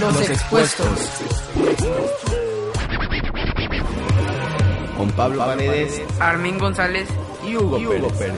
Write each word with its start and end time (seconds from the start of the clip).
Los, 0.00 0.30
expuestos. 0.30 0.88
Con 4.96 5.10
Pablo 5.12 5.38
Paredes, 5.38 6.02
Armin 6.18 6.58
González 6.58 7.08
y 7.46 7.56
Hugo, 7.56 7.76
Pérez. 8.18 8.34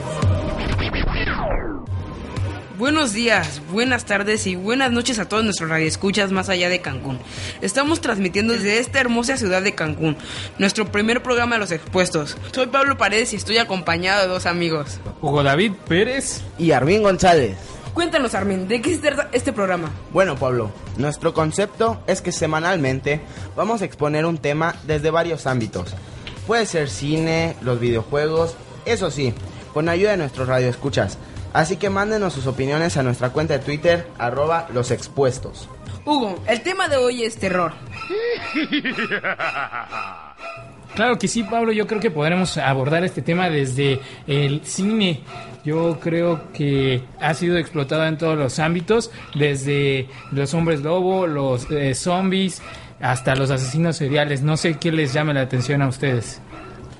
Buenos 2.77 3.13
días, 3.13 3.61
buenas 3.71 4.05
tardes 4.05 4.45
y 4.45 4.55
buenas 4.55 4.91
noches 4.91 5.19
a 5.19 5.29
todos 5.29 5.45
nuestros 5.45 5.69
radioescuchas 5.69 6.31
más 6.31 6.49
allá 6.49 6.67
de 6.67 6.81
Cancún. 6.81 7.19
Estamos 7.61 8.01
transmitiendo 8.01 8.51
desde 8.53 8.79
esta 8.79 8.99
hermosa 8.99 9.37
ciudad 9.37 9.61
de 9.61 9.73
Cancún, 9.73 10.17
nuestro 10.57 10.91
primer 10.91 11.23
programa 11.23 11.55
de 11.55 11.59
los 11.59 11.71
expuestos. 11.71 12.35
Soy 12.51 12.67
Pablo 12.67 12.97
Paredes 12.97 13.31
y 13.31 13.37
estoy 13.37 13.57
acompañado 13.57 14.23
de 14.23 14.27
dos 14.27 14.45
amigos. 14.45 14.99
Hugo 15.21 15.43
David 15.43 15.73
Pérez. 15.87 16.41
Y 16.57 16.71
Armin 16.71 17.03
González. 17.03 17.72
Cuéntanos, 17.93 18.33
Armin, 18.33 18.67
¿de 18.67 18.81
qué 18.81 18.95
se 18.95 19.01
trata 19.01 19.29
este 19.31 19.53
programa? 19.53 19.91
Bueno, 20.11 20.35
Pablo, 20.35 20.71
nuestro 20.97 21.33
concepto 21.33 22.01
es 22.07 22.21
que 22.21 22.31
semanalmente 22.31 23.21
vamos 23.55 23.81
a 23.81 23.85
exponer 23.85 24.25
un 24.25 24.39
tema 24.39 24.75
desde 24.87 25.11
varios 25.11 25.45
ámbitos. 25.45 25.93
Puede 26.47 26.65
ser 26.65 26.89
cine, 26.89 27.55
los 27.61 27.79
videojuegos, 27.79 28.55
eso 28.85 29.11
sí, 29.11 29.33
con 29.73 29.89
ayuda 29.89 30.11
de 30.11 30.17
nuestros 30.17 30.47
radioescuchas. 30.47 31.19
Así 31.53 31.77
que 31.77 31.91
mándenos 31.91 32.33
sus 32.33 32.47
opiniones 32.47 32.97
a 32.97 33.03
nuestra 33.03 33.29
cuenta 33.29 33.57
de 33.57 33.63
Twitter, 33.63 34.07
arroba 34.17 34.67
los 34.73 34.89
expuestos. 34.89 35.69
Hugo, 36.03 36.41
el 36.47 36.61
tema 36.61 36.87
de 36.87 36.97
hoy 36.97 37.23
es 37.23 37.37
terror. 37.37 37.73
Claro 40.95 41.17
que 41.17 41.27
sí, 41.27 41.43
Pablo, 41.43 41.71
yo 41.71 41.87
creo 41.87 41.99
que 41.99 42.11
podremos 42.11 42.57
abordar 42.57 43.03
este 43.03 43.23
tema 43.23 43.49
desde 43.49 43.99
el 44.27 44.63
cine. 44.63 45.21
Yo 45.63 45.97
creo 46.01 46.51
que 46.53 47.03
ha 47.21 47.33
sido 47.33 47.57
explotado 47.57 48.05
en 48.05 48.17
todos 48.17 48.37
los 48.37 48.59
ámbitos, 48.59 49.11
desde 49.33 50.07
los 50.31 50.53
hombres 50.53 50.81
lobo, 50.81 51.25
los 51.27 51.69
eh, 51.71 51.95
zombies, 51.95 52.61
hasta 52.99 53.35
los 53.35 53.49
asesinos 53.49 53.95
seriales. 53.95 54.41
No 54.41 54.57
sé 54.57 54.77
qué 54.77 54.91
les 54.91 55.13
llame 55.13 55.33
la 55.33 55.41
atención 55.41 55.81
a 55.81 55.87
ustedes. 55.87 56.41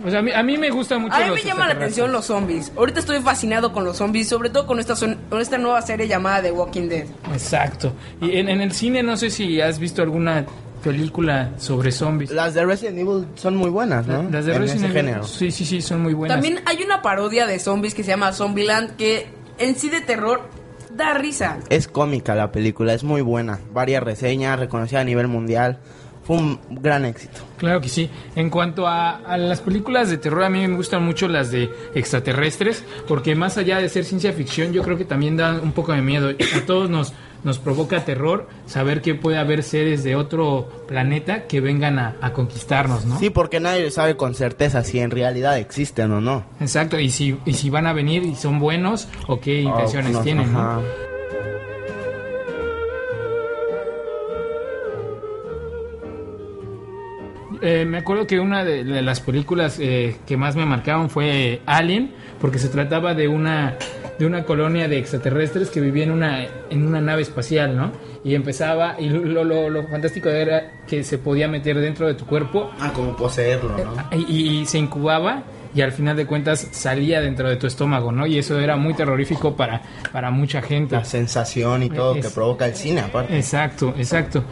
O 0.06 0.10
sea, 0.10 0.20
a 0.20 0.22
mí, 0.22 0.32
a 0.32 0.44
mí 0.44 0.58
me 0.58 0.70
gusta 0.70 0.98
mucho. 0.98 1.14
A 1.16 1.20
mí 1.28 1.32
me 1.36 1.44
llama 1.44 1.66
la 1.68 1.74
atención 1.76 2.12
los 2.12 2.26
zombies. 2.26 2.74
Ahorita 2.76 3.00
estoy 3.00 3.20
fascinado 3.22 3.72
con 3.72 3.86
los 3.86 3.98
zombies, 3.98 4.28
sobre 4.28 4.50
todo 4.50 4.66
con 4.66 4.80
esta, 4.80 4.96
son- 4.98 5.18
con 5.30 5.40
esta 5.40 5.58
nueva 5.58 5.82
serie 5.82 6.08
llamada 6.08 6.42
The 6.42 6.52
Walking 6.52 6.90
Dead. 6.90 7.06
Exacto. 7.32 7.94
Y 8.20 8.38
en, 8.38 8.50
en 8.50 8.60
el 8.62 8.74
cine 8.74 9.02
no 9.04 9.16
sé 9.18 9.30
si 9.30 9.62
has 9.62 9.80
visto 9.80 10.02
alguna 10.02 10.46
película 10.84 11.52
sobre 11.58 11.92
zombies. 11.92 12.32
Las 12.32 12.54
de 12.54 12.66
Resident 12.66 13.00
Evil 13.00 13.26
son 13.36 13.56
muy 13.56 13.70
buenas, 13.70 14.06
¿no? 14.06 14.24
Las 14.30 14.46
de 14.46 14.54
En 14.54 14.62
Resident 14.62 14.86
ese 14.86 14.86
Evil, 14.86 14.98
género. 14.98 15.24
Sí, 15.24 15.52
sí, 15.52 15.66
sí, 15.66 15.82
son 15.82 16.02
muy 16.02 16.14
buenas. 16.14 16.36
También 16.36 16.62
hay 16.66 16.84
una 16.84 17.02
parodia 17.02 17.48
de 17.48 17.58
zombies 17.60 17.96
que 17.96 18.04
se 18.04 18.10
llama 18.10 18.32
Zombieland 18.34 18.96
que 18.96 19.28
en 19.58 19.76
sí 19.76 19.90
de 19.90 20.02
terror 20.02 20.50
da 20.96 21.14
risa. 21.16 21.60
Es 21.70 21.88
cómica 21.88 22.36
la 22.36 22.52
película, 22.52 22.94
es 22.94 23.04
muy 23.04 23.22
buena. 23.22 23.60
Varias 23.74 24.04
reseñas, 24.04 24.60
reconocida 24.60 25.00
a 25.00 25.04
nivel 25.04 25.28
mundial. 25.28 25.80
Fue 26.24 26.38
un 26.38 26.58
gran 26.70 27.04
éxito. 27.04 27.42
Claro 27.58 27.82
que 27.82 27.90
sí. 27.90 28.10
En 28.36 28.50
cuanto 28.50 28.88
a, 28.88 29.18
a 29.18 29.38
las 29.38 29.60
películas 29.60 30.10
de 30.10 30.18
terror, 30.18 30.44
a 30.44 30.50
mí 30.50 30.66
me 30.66 30.76
gustan 30.76 31.04
mucho 31.04 31.28
las 31.28 31.52
de 31.52 31.70
extraterrestres, 31.96 32.86
porque 33.10 33.36
más 33.36 33.58
allá 33.58 33.80
de 33.80 33.90
ser 33.90 34.06
ciencia 34.06 34.32
ficción, 34.32 34.72
yo 34.72 34.84
creo 34.84 34.98
que 34.98 35.04
también 35.04 35.36
dan 35.36 35.60
un 35.60 35.74
poco 35.74 35.92
de 35.92 36.02
miedo. 36.02 36.30
A 36.30 36.66
todos 36.66 36.90
nos, 36.90 37.14
nos 37.44 37.60
provoca 37.60 38.06
terror 38.06 38.48
saber 38.66 39.02
que 39.02 39.16
puede 39.16 39.38
haber 39.38 39.64
seres 39.64 40.04
de 40.04 40.16
otro 40.16 40.68
planeta 40.88 41.48
que 41.48 41.62
vengan 41.62 42.00
a, 42.00 42.16
a 42.22 42.34
conquistarnos, 42.34 43.06
¿no? 43.06 43.20
Sí, 43.20 43.30
porque 43.30 43.60
nadie 43.60 43.92
sabe 43.92 44.16
con 44.16 44.36
certeza 44.36 44.84
si 44.84 45.00
en 45.00 45.12
realidad 45.12 45.58
existen 45.58 46.12
o 46.12 46.22
no. 46.22 46.46
Exacto, 46.60 47.00
y 47.00 47.10
si, 47.10 47.38
y 47.46 47.54
si 47.54 47.70
van 47.70 47.88
a 47.88 47.94
venir 47.94 48.24
y 48.24 48.36
son 48.36 48.60
buenos 48.60 49.08
o 49.28 49.40
qué 49.40 49.62
intenciones 49.62 50.12
Oh, 50.12 50.18
no, 50.18 50.22
tienen, 50.22 50.54
¿no? 50.54 50.82
Eh, 57.64 57.86
me 57.86 57.98
acuerdo 58.00 58.28
que 58.28 58.40
una 58.40 58.64
de, 58.66 58.84
de 58.84 59.02
las 59.02 59.22
películas 59.22 59.78
eh, 59.80 60.18
que 60.28 60.36
más 60.38 60.56
me 60.56 60.66
marcaron 60.66 61.10
fue 61.10 61.62
Alien, 61.66 62.12
porque 62.42 62.60
se 62.60 62.68
trataba 62.68 63.14
de 63.14 63.28
una 63.28 63.76
de 64.20 64.28
una 64.28 64.44
colonia 64.44 64.88
de 64.88 65.00
extraterrestres 65.00 65.70
que 65.72 65.82
vivía 65.82 66.04
en 66.04 66.12
una 66.12 66.46
en 66.70 66.86
una 66.86 67.02
nave 67.02 67.22
espacial, 67.24 67.76
¿no? 67.76 67.92
Y 68.24 68.36
empezaba 68.36 68.96
y 69.00 69.10
lo, 69.10 69.44
lo, 69.44 69.70
lo 69.70 69.88
fantástico 69.88 70.30
era 70.30 70.84
que 70.88 71.04
se 71.04 71.18
podía 71.18 71.48
meter 71.48 71.80
dentro 71.80 72.06
de 72.08 72.14
tu 72.14 72.26
cuerpo 72.26 72.70
Ah, 72.80 72.92
como 72.94 73.16
poseerlo, 73.16 73.76
¿no? 73.78 74.18
y, 74.18 74.60
y 74.60 74.66
se 74.66 74.78
incubaba 74.78 75.44
y 75.76 75.82
al 75.82 75.92
final 75.92 76.16
de 76.16 76.28
cuentas 76.28 76.68
salía 76.72 77.20
dentro 77.22 77.50
de 77.50 77.56
tu 77.56 77.66
estómago, 77.66 78.12
¿no? 78.12 78.28
Y 78.28 78.38
eso 78.38 78.60
era 78.60 78.76
muy 78.76 78.94
terrorífico 78.94 79.56
para 79.56 79.82
para 80.12 80.30
mucha 80.30 80.62
gente. 80.62 80.96
La 80.96 81.04
sensación 81.06 81.82
y 81.82 81.90
todo 81.90 82.16
Es- 82.16 82.28
que 82.28 82.32
provoca 82.32 82.66
el 82.68 82.76
cine, 82.76 83.02
aparte. 83.02 83.36
Exacto, 83.36 83.94
exacto. 83.98 84.44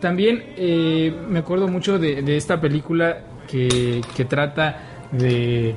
También 0.00 0.44
eh, 0.56 1.14
me 1.28 1.40
acuerdo 1.40 1.68
mucho 1.68 1.98
de, 1.98 2.22
de 2.22 2.36
esta 2.36 2.60
película 2.60 3.18
que, 3.48 4.00
que 4.14 4.24
trata 4.24 5.08
de 5.12 5.76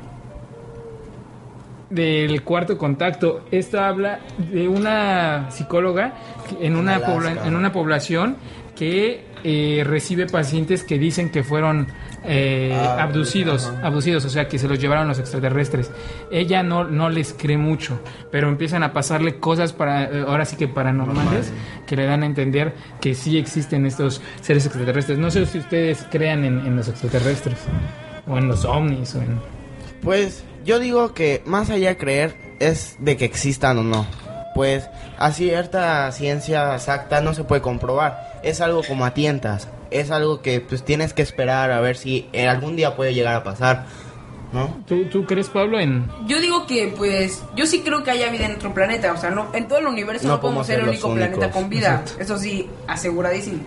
del 1.89 2.41
cuarto 2.43 2.77
contacto. 2.77 3.45
Esta 3.51 3.87
habla 3.87 4.19
de 4.37 4.67
una 4.67 5.49
psicóloga 5.51 6.13
en 6.59 6.75
una, 6.75 6.95
Alaska. 6.95 7.47
en 7.47 7.55
una 7.55 7.71
población 7.71 8.37
que 8.75 9.23
eh, 9.43 9.83
recibe 9.85 10.25
pacientes 10.27 10.83
que 10.83 10.97
dicen 10.97 11.29
que 11.31 11.43
fueron 11.43 11.87
eh, 12.27 12.71
Ah, 12.73 13.03
abducidos, 13.03 13.71
abducidos, 13.83 14.25
o 14.25 14.29
sea, 14.29 14.47
que 14.47 14.59
se 14.59 14.67
los 14.67 14.79
llevaron 14.79 15.07
los 15.07 15.19
extraterrestres. 15.19 15.91
Ella 16.31 16.63
no, 16.63 16.83
no 16.83 17.09
les 17.09 17.33
cree 17.33 17.57
mucho, 17.57 17.99
pero 18.31 18.49
empiezan 18.49 18.83
a 18.83 18.93
pasarle 18.93 19.39
cosas 19.39 19.73
para, 19.73 20.03
eh, 20.05 20.25
ahora 20.27 20.45
sí 20.45 20.55
que 20.55 20.67
paranormales, 20.67 21.51
que 21.85 21.95
le 21.95 22.05
dan 22.05 22.23
a 22.23 22.25
entender 22.25 22.73
que 23.01 23.15
sí 23.15 23.37
existen 23.37 23.85
estos 23.85 24.21
seres 24.41 24.65
extraterrestres. 24.65 25.17
No 25.17 25.31
sé 25.31 25.45
si 25.45 25.59
ustedes 25.59 26.05
crean 26.09 26.43
en, 26.43 26.59
en 26.59 26.75
los 26.75 26.87
extraterrestres, 26.87 27.57
o 28.27 28.37
en 28.37 28.47
los 28.47 28.65
ovnis, 28.65 29.15
o 29.15 29.21
en... 29.21 29.39
Pues 30.01 30.43
yo 30.65 30.79
digo 30.79 31.13
que 31.13 31.41
más 31.45 31.69
allá 31.69 31.89
de 31.89 31.97
creer 31.97 32.35
es 32.59 32.95
de 32.99 33.17
que 33.17 33.25
existan 33.25 33.77
o 33.79 33.83
no. 33.83 34.05
Pues 34.55 34.89
a 35.17 35.31
cierta 35.31 36.11
ciencia 36.11 36.75
exacta 36.75 37.19
no 37.21 37.33
se 37.33 37.43
puede 37.43 37.61
comprobar. 37.61 38.34
Es 38.45 38.61
algo 38.61 38.83
como 38.83 39.05
a 39.05 39.13
tientas. 39.13 39.67
Es 39.91 40.11
algo 40.11 40.41
que 40.41 40.61
pues 40.61 40.85
tienes 40.85 41.13
que 41.13 41.21
esperar 41.21 41.71
a 41.71 41.81
ver 41.81 41.97
si 41.97 42.29
en 42.31 42.47
algún 42.47 42.75
día 42.75 42.95
puede 42.95 43.13
llegar 43.13 43.35
a 43.35 43.43
pasar. 43.43 43.87
¿No? 44.53 44.77
¿Tú, 44.87 45.05
tú 45.05 45.25
crees, 45.25 45.49
Pablo, 45.49 45.79
en... 45.79 46.07
Yo 46.27 46.39
digo 46.39 46.65
que, 46.65 46.93
pues, 46.95 47.43
yo 47.57 47.65
sí 47.65 47.81
creo 47.81 48.03
que 48.03 48.11
haya 48.11 48.29
vida 48.29 48.45
en 48.45 48.55
otro 48.55 48.73
planeta. 48.73 49.11
O 49.11 49.17
sea, 49.17 49.31
no, 49.31 49.47
en 49.53 49.67
todo 49.67 49.79
el 49.79 49.87
universo 49.87 50.27
No 50.27 50.35
no, 50.35 50.39
podemos 50.39 50.67
ser 50.67 50.79
el 50.79 50.89
único 50.89 51.13
planeta 51.13 51.51
con 51.51 51.67
vida. 51.67 52.01
Exacto. 52.01 52.23
Eso 52.23 52.37
sí, 52.37 52.69
aseguradísimo. 52.87 53.63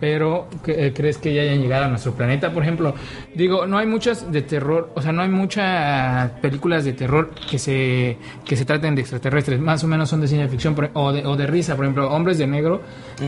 Pero 0.00 0.48
eh, 0.66 0.92
crees 0.94 1.18
que 1.18 1.34
ya 1.34 1.42
hayan 1.42 1.60
llegado 1.60 1.84
a 1.84 1.88
nuestro 1.88 2.12
planeta. 2.14 2.52
Por 2.52 2.62
ejemplo, 2.62 2.94
digo, 3.34 3.66
no 3.66 3.78
hay 3.78 3.86
muchas 3.86 4.30
de 4.32 4.42
terror, 4.42 4.90
o 4.94 5.02
sea, 5.02 5.12
no 5.12 5.22
hay 5.22 5.28
muchas 5.28 6.30
películas 6.40 6.84
de 6.84 6.92
terror 6.92 7.30
que 7.50 7.58
se 7.58 8.16
que 8.44 8.56
se 8.56 8.64
traten 8.64 8.94
de 8.94 9.00
extraterrestres. 9.02 9.60
Más 9.60 9.82
o 9.84 9.86
menos 9.86 10.08
son 10.08 10.20
de 10.20 10.28
ciencia 10.28 10.48
ficción 10.48 10.74
por- 10.74 10.90
o, 10.94 11.12
de, 11.12 11.24
o 11.26 11.36
de 11.36 11.46
risa. 11.46 11.76
Por 11.76 11.84
ejemplo, 11.84 12.10
Hombres 12.10 12.38
de 12.38 12.46
Negro, 12.46 12.82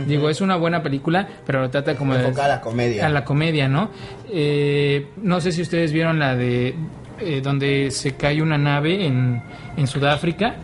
digo, 0.07 0.29
es 0.31 0.41
una 0.41 0.57
buena 0.57 0.83
película, 0.83 1.27
pero 1.47 1.61
lo 1.61 1.71
trata 1.71 1.95
como 1.97 2.15
de 2.15 2.21
Enfocada 2.25 2.55
a 2.55 2.57
la 2.57 2.61
comedia. 2.61 3.07
a 3.07 3.09
la 3.09 3.25
comedia, 3.25 3.69
¿no? 3.69 3.91
Eh, 4.31 5.07
no 5.23 5.41
sé 5.41 5.53
si 5.53 5.63
ustedes 5.63 5.93
vieron 5.93 6.19
la 6.19 6.35
de 6.37 6.75
eh, 7.21 7.41
donde 7.43 7.91
se 7.91 8.15
cae 8.17 8.43
una 8.43 8.59
nave 8.59 9.07
en, 9.07 9.43
en 9.77 9.87
Sudáfrica. 9.87 10.55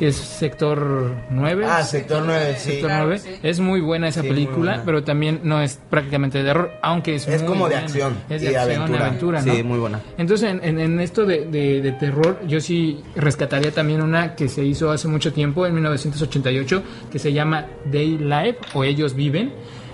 Que 0.00 0.08
es 0.08 0.16
sector 0.16 1.14
9. 1.28 1.66
Ah, 1.68 1.82
sector 1.82 2.22
9, 2.24 2.54
sí. 2.56 2.70
Sector 2.70 2.88
Claro, 2.88 3.04
9. 3.08 3.18
sí. 3.18 3.30
Es 3.42 3.60
muy 3.60 3.82
buena 3.82 4.08
esa 4.08 4.22
Sí, 4.22 4.28
película, 4.28 4.70
buena. 4.72 4.82
pero 4.86 5.04
también 5.04 5.40
no 5.44 5.60
es 5.60 5.78
prácticamente 5.90 6.38
de 6.38 6.44
terror, 6.44 6.70
aunque 6.80 7.16
es 7.16 7.28
Es 7.28 7.42
muy 7.42 7.48
como 7.50 7.68
de 7.68 7.76
acción 7.76 8.14
Es 8.30 8.40
de 8.40 8.56
acción, 8.56 8.76
aventura. 8.80 9.06
aventura, 9.06 9.42
¿no? 9.42 9.54
Sí, 9.54 9.62
muy 9.62 9.78
buena. 9.78 10.00
Entonces, 10.16 10.48
en, 10.50 10.64
en- 10.64 10.80
en 10.80 11.00
esto 11.00 11.26
de, 11.26 11.44
de- 11.44 11.82
de 11.82 11.92
terror, 11.92 12.40
yo 12.48 12.60
sí 12.62 12.98
rescataría 13.14 13.72
también 13.72 14.00
una 14.00 14.34
que 14.34 14.48
se 14.48 14.64
hizo 14.64 14.90
hace 14.90 15.06
mucho 15.06 15.34
tiempo, 15.34 15.66
en 15.66 15.74
1988, 15.74 16.82
que 17.12 17.18
se 17.18 17.34
llama 17.34 17.66
Day 17.84 18.16
Live 18.16 18.56
o 18.72 18.84
Ellos 18.84 19.14
Viven. 19.14 19.52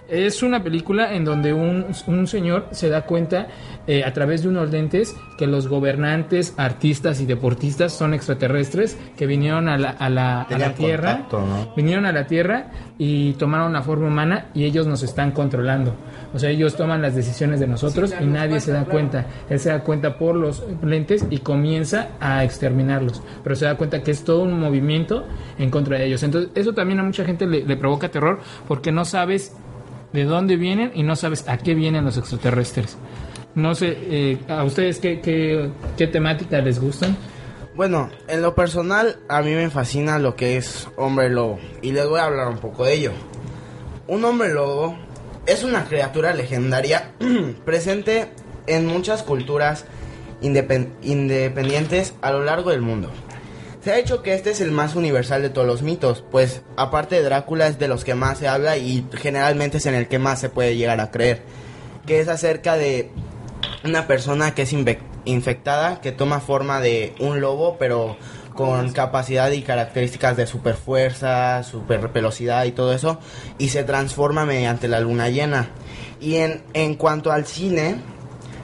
Es 0.09 0.45
una 0.45 0.63
película 0.63 1.15
en 1.17 1.25
donde 1.25 1.53
un, 1.53 1.85
un 2.07 2.27
señor 2.29 2.69
se 2.71 2.89
da 2.89 3.03
cuenta 3.03 3.49
eh, 3.87 4.03
a 4.05 4.13
través 4.13 4.43
de 4.43 4.49
unos 4.49 4.71
lentes 4.71 5.17
que 5.39 5.47
los 5.47 5.69
gobernantes, 5.69 6.55
artistas 6.57 7.21
y 7.21 7.27
deportistas 7.27 7.93
son 7.93 8.15
extraterrestres 8.15 8.97
que 9.17 9.27
vinieron 9.27 9.69
a 9.69 9.79
la, 9.79 9.91
a 9.91 10.09
la- 10.11 10.43
a 10.43 10.59
la 10.59 10.73
Tierra 10.75 11.13
contacto, 11.13 11.41
¿no? 11.41 11.73
vinieron 11.77 12.07
a 12.07 12.13
la 12.13 12.27
Tierra 12.27 12.71
y 12.99 13.33
tomaron 13.35 13.73
la 13.73 13.83
forma 13.83 14.09
humana 14.09 14.47
y 14.55 14.65
ellos 14.65 14.87
nos 14.87 15.03
están 15.03 15.31
controlando. 15.33 15.95
O 16.35 16.39
sea, 16.39 16.51
ellos 16.51 16.77
toman 16.77 17.01
las 17.03 17.15
decisiones 17.15 17.61
de 17.61 17.67
nosotros 17.67 18.13
y 18.21 18.25
nadie 18.27 18.61
se 18.61 18.73
da 18.73 18.85
cuenta, 18.85 19.23
cuenta. 19.25 19.45
Él 19.55 19.61
se 19.61 19.69
da 19.71 19.81
cuenta 19.83 20.19
por 20.19 20.35
los 20.35 20.63
lentes 20.83 21.25
y 21.31 21.39
comienza 21.39 22.09
a 22.21 22.43
exterminarlos. 22.45 23.23
Pero 23.45 23.55
se 23.57 23.65
da 23.67 23.77
cuenta 23.77 24.03
que 24.03 24.11
es 24.11 24.25
todo 24.25 24.43
un 24.43 24.59
movimiento 24.59 25.25
en 25.59 25.71
contra 25.71 25.99
de 25.99 26.07
ellos. 26.07 26.23
Entonces, 26.23 26.51
eso 26.55 26.73
también 26.75 26.99
a 27.01 27.03
mucha 27.03 27.25
gente 27.25 27.47
le, 27.47 27.65
le 27.65 27.77
provoca 27.77 28.09
terror 28.11 28.41
porque 28.67 28.91
no 28.93 29.05
sabes 29.05 29.55
de 30.13 30.25
dónde 30.25 30.57
vienen 30.57 30.93
y 30.95 31.03
no 31.03 31.15
sabes 31.17 31.49
a 31.49 31.59
qué 31.59 31.75
vienen 31.75 32.05
los 32.05 32.17
extraterrestres. 32.17 32.97
No 33.57 33.75
sé, 33.75 33.97
eh, 34.03 34.39
¿a 34.49 34.63
ustedes 34.65 34.99
qué, 35.01 35.21
qué, 35.21 35.71
qué 35.97 36.07
temática 36.07 36.61
les 36.61 36.79
gustan? 36.79 37.17
Bueno, 37.75 38.11
en 38.29 38.41
lo 38.43 38.55
personal 38.55 39.19
a 39.29 39.43
mí 39.43 39.51
me 39.53 39.69
fascina 39.71 40.19
lo 40.19 40.37
que 40.37 40.57
es 40.57 40.89
hombre 40.97 41.29
lobo 41.31 41.59
y 41.83 41.93
les 41.93 42.07
voy 42.07 42.21
a 42.21 42.25
hablar 42.27 42.49
un 42.49 42.59
poco 42.59 42.85
de 42.85 42.95
ello. 42.95 43.13
Un 44.09 44.25
hombre 44.25 44.53
lobo 44.53 44.97
es 45.47 45.65
una 45.65 45.85
criatura 45.87 46.33
legendaria 46.35 47.13
presente 47.65 48.29
en 48.67 48.87
muchas 48.87 49.23
culturas 49.23 49.85
independ- 50.43 50.91
independientes 51.03 52.15
a 52.23 52.33
lo 52.33 52.45
largo 52.45 52.71
del 52.71 52.83
mundo. 52.83 53.11
Se 53.83 53.93
ha 53.93 53.99
hecho 53.99 54.23
que 54.23 54.35
este 54.35 54.51
es 54.51 54.61
el 54.61 54.71
más 54.73 54.97
universal 54.97 55.43
de 55.43 55.49
todos 55.51 55.67
los 55.67 55.81
mitos, 55.83 56.25
pues 56.31 56.61
aparte 56.77 57.15
de 57.17 57.23
Drácula 57.23 57.69
es 57.69 57.79
de 57.79 57.89
los 57.89 58.05
que 58.05 58.15
más 58.15 58.39
se 58.39 58.49
habla 58.49 58.77
y 58.77 59.07
generalmente 59.15 59.79
es 59.79 59.87
en 59.87 59.95
el 59.95 60.09
que 60.09 60.19
más 60.19 60.41
se 60.41 60.51
puede 60.51 60.77
llegar 60.77 61.01
a 61.01 61.11
creer, 61.11 61.43
que 62.05 62.21
es 62.21 62.29
acerca 62.29 62.77
de 62.77 63.11
una 63.85 64.07
persona 64.07 64.55
que 64.55 64.63
es 64.63 64.75
infectada, 65.25 66.01
que 66.01 66.13
toma 66.13 66.41
forma 66.41 66.81
de 66.81 67.15
un 67.21 67.41
lobo, 67.41 67.77
pero 67.79 68.17
con 68.55 68.91
capacidad 68.93 69.51
y 69.51 69.63
características 69.63 70.37
de 70.37 70.47
super 70.47 70.75
fuerza, 70.75 71.63
super 71.63 72.09
velocidad 72.09 72.65
y 72.65 72.73
todo 72.73 72.93
eso, 72.95 73.19
y 73.59 73.69
se 73.69 73.85
transforma 73.85 74.47
mediante 74.47 74.89
la 74.89 75.01
luna 75.01 75.29
llena. 75.29 75.69
Y 76.21 76.37
en, 76.37 76.63
en 76.73 76.95
cuanto 76.95 77.31
al 77.31 77.47
cine, 77.47 77.97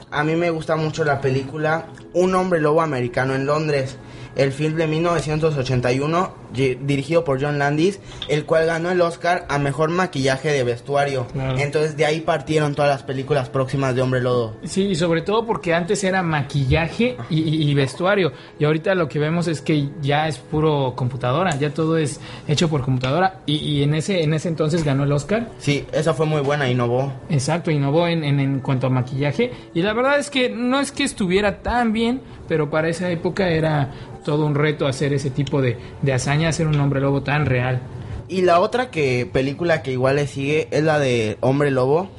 a 0.09 0.23
mí 0.23 0.35
me 0.35 0.49
gusta 0.49 0.75
mucho 0.75 1.03
la 1.03 1.21
película 1.21 1.87
Un 2.13 2.35
hombre 2.35 2.59
lobo 2.61 2.81
americano 2.81 3.35
en 3.35 3.45
Londres. 3.45 3.97
El 4.35 4.51
film 4.51 4.75
de 4.77 4.87
1981, 4.87 6.33
di- 6.53 6.75
dirigido 6.75 7.23
por 7.23 7.39
John 7.41 7.59
Landis, 7.59 7.99
el 8.27 8.45
cual 8.45 8.65
ganó 8.65 8.89
el 8.89 8.99
Oscar 9.01 9.45
a 9.49 9.59
mejor 9.59 9.89
maquillaje 9.91 10.49
de 10.49 10.63
vestuario. 10.63 11.27
Claro. 11.27 11.57
Entonces 11.59 11.95
de 11.97 12.05
ahí 12.07 12.21
partieron 12.21 12.73
todas 12.73 12.89
las 12.89 13.03
películas 13.03 13.49
próximas 13.49 13.93
de 13.95 14.01
Hombre 14.01 14.21
Lobo. 14.21 14.55
Sí, 14.63 14.83
y 14.87 14.95
sobre 14.95 15.21
todo 15.21 15.45
porque 15.45 15.73
antes 15.75 16.03
era 16.03 16.23
maquillaje 16.23 17.15
y, 17.29 17.41
y- 17.41 17.69
y 17.69 17.73
vestuario. 17.75 18.31
Y 18.57 18.65
ahorita 18.65 18.95
lo 18.95 19.07
que 19.07 19.19
vemos 19.19 19.47
es 19.47 19.61
que 19.61 19.89
ya 20.01 20.27
es 20.27 20.37
puro 20.39 20.93
computadora, 20.95 21.55
ya 21.57 21.69
todo 21.71 21.97
es 21.97 22.19
hecho 22.47 22.69
por 22.69 22.81
computadora. 22.81 23.41
Y, 23.45 23.57
y 23.57 23.83
en 23.83 23.93
ese 23.93 24.23
en 24.23 24.33
ese 24.33 24.47
entonces 24.49 24.83
ganó 24.83 25.03
el 25.03 25.11
Oscar. 25.11 25.49
Sí, 25.59 25.85
esa 25.91 26.13
fue 26.15 26.25
muy 26.25 26.41
buena, 26.41 26.67
innovó. 26.69 27.13
Exacto, 27.29 27.69
innovó 27.71 28.07
en, 28.07 28.23
en, 28.23 28.39
en 28.39 28.59
cuanto 28.61 28.87
a 28.87 28.89
maquillaje. 28.89 29.51
Y 29.75 29.81
la 29.83 29.93
verdad 29.93 30.17
es 30.17 30.29
que 30.31 30.49
no 30.49 30.79
es 30.79 30.91
que 30.91 31.03
estuviera 31.03 31.61
tan 31.61 31.93
bien, 31.93 32.02
pero 32.47 32.69
para 32.69 32.89
esa 32.89 33.09
época 33.09 33.49
era 33.49 33.91
todo 34.23 34.45
un 34.45 34.55
reto 34.55 34.87
hacer 34.87 35.13
ese 35.13 35.29
tipo 35.29 35.61
de, 35.61 35.77
de 36.01 36.13
hazaña, 36.13 36.49
hacer 36.49 36.67
un 36.67 36.79
hombre 36.79 37.01
lobo 37.01 37.21
tan 37.23 37.45
real. 37.45 37.81
Y 38.27 38.41
la 38.41 38.59
otra 38.59 38.89
que 38.89 39.29
película 39.31 39.81
que 39.83 39.91
igual 39.91 40.15
le 40.15 40.27
sigue 40.27 40.67
es 40.71 40.83
la 40.83 40.97
de 40.99 41.37
Hombre 41.41 41.71
Lobo, 41.71 42.09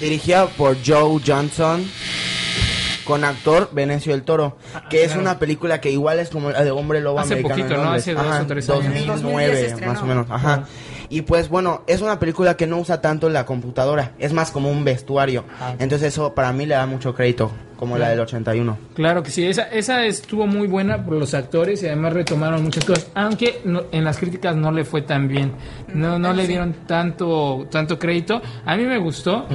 dirigida 0.00 0.46
por 0.46 0.76
Joe 0.84 1.20
Johnson 1.24 1.84
con 3.04 3.24
actor 3.24 3.70
Benicio 3.72 4.12
del 4.12 4.22
Toro, 4.22 4.58
que 4.90 5.00
es 5.02 5.08
claro. 5.08 5.22
una 5.22 5.38
película 5.38 5.80
que 5.80 5.90
igual 5.90 6.18
es 6.18 6.28
como 6.28 6.50
la 6.50 6.62
de 6.62 6.70
Hombre 6.70 7.00
Lobo 7.00 7.20
Hace 7.20 7.34
americano. 7.34 7.62
poquito, 7.62 7.82
¿no? 7.82 7.90
Hace 7.92 8.12
dos 8.12 8.26
Ajá, 8.26 8.42
o 8.42 8.46
tres 8.46 8.68
años. 8.68 8.84
2010 8.84 9.06
2009 9.06 9.66
estrenó. 9.66 9.92
más 9.92 10.02
o 10.02 10.06
menos, 10.06 10.26
ajá. 10.30 10.64
Y 11.10 11.22
pues 11.22 11.48
bueno, 11.48 11.82
es 11.86 12.00
una 12.02 12.18
película 12.18 12.56
que 12.56 12.66
no 12.66 12.78
usa 12.78 13.00
tanto 13.00 13.28
la 13.30 13.46
computadora, 13.46 14.12
es 14.18 14.32
más 14.32 14.50
como 14.50 14.70
un 14.70 14.84
vestuario. 14.84 15.44
Ajá. 15.56 15.74
Entonces 15.78 16.08
eso 16.14 16.34
para 16.34 16.52
mí 16.52 16.66
le 16.66 16.74
da 16.74 16.84
mucho 16.86 17.14
crédito, 17.14 17.50
como 17.78 17.96
la 17.96 18.10
del 18.10 18.20
81. 18.20 18.76
Claro 18.94 19.22
que 19.22 19.30
sí, 19.30 19.46
esa, 19.46 19.62
esa 19.64 20.04
estuvo 20.04 20.46
muy 20.46 20.66
buena 20.66 21.04
por 21.04 21.14
los 21.14 21.32
actores 21.32 21.82
y 21.82 21.86
además 21.86 22.12
retomaron 22.12 22.62
muchas 22.62 22.84
cosas, 22.84 23.06
aunque 23.14 23.60
no- 23.64 23.84
en 23.90 24.04
las 24.04 24.18
críticas 24.18 24.54
no 24.56 24.70
le 24.70 24.84
fue 24.84 25.00
tan 25.02 25.28
bien, 25.28 25.52
no, 25.94 26.18
no 26.18 26.32
le 26.34 26.46
dieron 26.46 26.74
tanto, 26.86 27.66
tanto 27.70 27.98
crédito. 27.98 28.42
A 28.66 28.76
mí 28.76 28.84
me 28.84 28.98
gustó, 28.98 29.46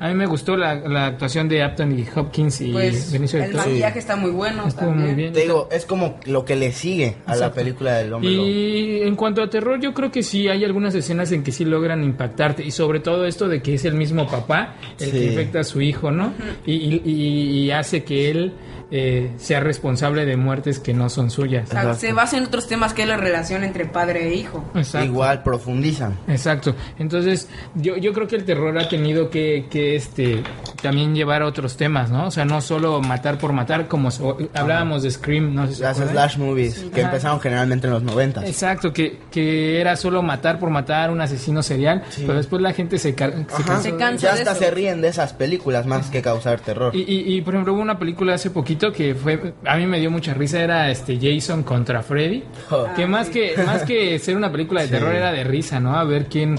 a 0.00 0.08
mí 0.08 0.14
me 0.14 0.26
gustó 0.26 0.56
la, 0.56 0.74
la 0.76 1.06
actuación 1.06 1.48
de 1.48 1.62
Apton 1.62 1.98
y 1.98 2.04
Hopkins 2.14 2.60
y 2.60 2.72
Pues 2.72 3.10
Benicio 3.12 3.38
del 3.40 3.48
el 3.50 3.56
Toro. 3.56 3.66
maquillaje 3.68 3.98
está 3.98 4.16
muy 4.16 4.30
bueno. 4.30 4.66
Estuvo 4.66 4.86
también. 4.90 5.06
muy 5.06 5.14
bien. 5.14 5.32
Te 5.32 5.40
digo, 5.40 5.68
es 5.72 5.84
como 5.86 6.18
lo 6.26 6.44
que 6.44 6.56
le 6.56 6.72
sigue 6.72 7.16
a 7.26 7.34
la 7.36 7.52
película 7.52 7.94
del 7.96 8.12
Hombre 8.12 8.30
Lobo. 8.30 8.46
Y 8.48 9.00
en 9.02 9.16
cuanto 9.16 9.42
a 9.42 9.50
terror, 9.50 9.80
yo 9.80 9.92
creo 9.94 10.10
que 10.10 10.22
sí 10.22 10.48
hay 10.48 10.64
algunas 10.64 10.94
escenas 10.94 11.32
en 11.32 11.42
que 11.42 11.52
sí 11.52 11.64
logran 11.64 12.04
impactarte. 12.04 12.62
Y 12.64 12.70
sobre 12.70 13.00
todo 13.00 13.26
esto 13.26 13.48
de 13.48 13.60
que 13.62 13.74
es 13.74 13.84
el 13.84 13.94
mismo 13.94 14.26
papá 14.28 14.74
el 15.00 15.10
que 15.10 15.24
infecta 15.24 15.60
a 15.60 15.64
su 15.64 15.80
hijo, 15.80 16.10
¿no? 16.10 16.32
y, 16.64 16.72
y- 16.74 17.02
y- 17.04 17.60
y 17.64 17.70
hace 17.70 18.04
que 18.04 18.30
él 18.30 18.52
eh, 18.90 19.32
sea 19.38 19.60
responsable 19.60 20.24
de 20.24 20.36
muertes 20.36 20.78
que 20.78 20.94
no 20.94 21.08
son 21.10 21.30
suyas. 21.30 21.68
O 21.68 21.72
sea, 21.72 21.94
se 21.94 22.12
basa 22.12 22.38
en 22.38 22.44
otros 22.44 22.66
temas 22.66 22.94
que 22.94 23.02
es 23.02 23.08
la 23.08 23.16
relación 23.16 23.64
entre 23.64 23.84
padre 23.86 24.28
e 24.28 24.34
hijo. 24.34 24.64
Exacto. 24.74 25.06
Igual 25.06 25.42
profundizan. 25.42 26.18
Exacto. 26.28 26.74
Entonces, 26.98 27.48
yo, 27.74 27.96
yo 27.96 28.12
creo 28.12 28.26
que 28.28 28.36
el 28.36 28.44
terror 28.44 28.78
ha 28.78 28.88
tenido 28.88 29.30
que, 29.30 29.66
que 29.70 29.96
este 29.96 30.42
también 30.82 31.14
llevar 31.14 31.42
otros 31.42 31.76
temas, 31.76 32.10
¿no? 32.10 32.26
O 32.26 32.30
sea, 32.30 32.44
no 32.44 32.60
solo 32.60 33.00
matar 33.00 33.38
por 33.38 33.52
matar, 33.52 33.88
como 33.88 34.10
so- 34.10 34.38
hablábamos 34.54 35.02
de 35.02 35.10
Scream, 35.10 35.54
no 35.54 35.66
sé 35.66 35.74
si 35.74 35.82
Las 35.82 35.96
slash 35.98 36.38
movies 36.38 36.78
que 36.94 37.00
Ajá. 37.00 37.10
empezaron 37.10 37.40
generalmente 37.40 37.86
en 37.88 37.92
los 37.94 38.02
90. 38.02 38.46
Exacto, 38.46 38.92
que, 38.92 39.18
que 39.30 39.80
era 39.80 39.96
solo 39.96 40.22
matar 40.22 40.58
por 40.58 40.70
matar, 40.70 41.10
un 41.10 41.20
asesino 41.20 41.62
serial, 41.62 42.04
pero 42.18 42.34
después 42.34 42.62
la 42.62 42.72
gente 42.72 42.98
se, 42.98 43.14
car- 43.14 43.32
se 43.48 43.62
Ajá. 43.62 43.64
cansó 43.64 43.82
Se 43.82 43.92
de- 43.92 43.98
cansa 43.98 44.22
Ya 44.28 44.34
de 44.34 44.38
hasta 44.40 44.52
eso. 44.52 44.60
se 44.60 44.70
ríen 44.70 45.00
de 45.00 45.08
esas 45.08 45.32
películas 45.32 45.84
más 45.86 46.08
que 46.10 46.22
causar 46.22 46.60
terror. 46.60 46.94
Y, 46.94 47.00
y, 47.00 47.34
y, 47.36 47.40
por 47.42 47.54
ejemplo, 47.54 47.74
hubo 47.74 47.82
una 47.82 47.98
película 47.98 48.34
hace 48.34 48.50
poquito 48.50 48.77
que 48.92 49.14
fue, 49.14 49.54
a 49.66 49.76
mí 49.76 49.86
me 49.86 49.98
dio 50.00 50.10
mucha 50.10 50.32
risa, 50.34 50.60
era 50.60 50.90
este 50.90 51.18
Jason 51.20 51.62
contra 51.62 52.02
Freddy, 52.02 52.44
Oh. 52.70 52.86
que 52.96 53.06
más 53.06 53.28
que 53.28 53.54
más 53.64 53.82
que 53.82 54.18
ser 54.18 54.36
una 54.36 54.50
película 54.50 54.80
de 54.82 54.86
Sí. 54.88 54.92
terror 54.94 55.14
era 55.14 55.32
de 55.32 55.44
risa, 55.44 55.80
¿no? 55.80 55.96
A 55.98 56.04
ver 56.04 56.26
quién, 56.26 56.56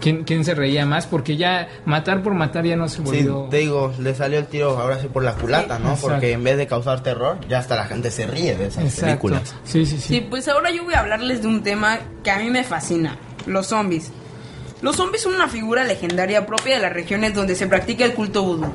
quién, 0.00 0.24
quién 0.24 0.44
se 0.44 0.54
reía 0.54 0.84
más, 0.86 1.06
porque 1.06 1.36
ya 1.36 1.68
matar 1.86 2.22
por 2.22 2.34
matar 2.34 2.64
ya 2.64 2.76
no 2.76 2.88
se 2.88 2.96
Sí, 2.98 3.02
volvió... 3.02 3.48
te 3.50 3.58
digo, 3.58 3.92
le 3.98 4.14
salió 4.14 4.38
el 4.38 4.46
tiro 4.46 4.78
ahora 4.78 5.00
sí 5.00 5.08
por 5.08 5.22
la 5.24 5.34
culata, 5.34 5.78
¿no? 5.78 5.90
Exacto. 5.90 6.08
Porque 6.08 6.32
en 6.32 6.44
vez 6.44 6.56
de 6.58 6.66
causar 6.66 7.02
terror, 7.02 7.38
ya 7.48 7.58
hasta 7.58 7.76
la 7.76 7.84
gente 7.86 8.10
se 8.10 8.26
ríe 8.26 8.54
de 8.56 8.66
esas 8.66 8.84
Exacto. 8.84 9.06
películas. 9.06 9.54
Sí, 9.64 9.86
sí, 9.86 9.96
sí. 9.98 10.14
Sí, 10.16 10.26
pues 10.28 10.46
ahora 10.48 10.70
yo 10.70 10.84
voy 10.84 10.94
a 10.94 11.00
hablarles 11.00 11.42
de 11.42 11.48
un 11.48 11.62
tema 11.62 11.98
que 12.22 12.30
a 12.30 12.38
mí 12.38 12.50
me 12.50 12.64
fascina, 12.64 13.16
los 13.46 13.66
zombies. 13.68 14.10
Los 14.82 14.96
zombies 14.96 15.22
son 15.22 15.34
una 15.34 15.46
figura 15.46 15.84
legendaria 15.84 16.44
propia 16.44 16.74
de 16.74 16.82
las 16.82 16.92
regiones 16.92 17.34
donde 17.34 17.54
se 17.54 17.68
practica 17.68 18.04
el 18.04 18.14
culto 18.14 18.42
vudú. 18.42 18.66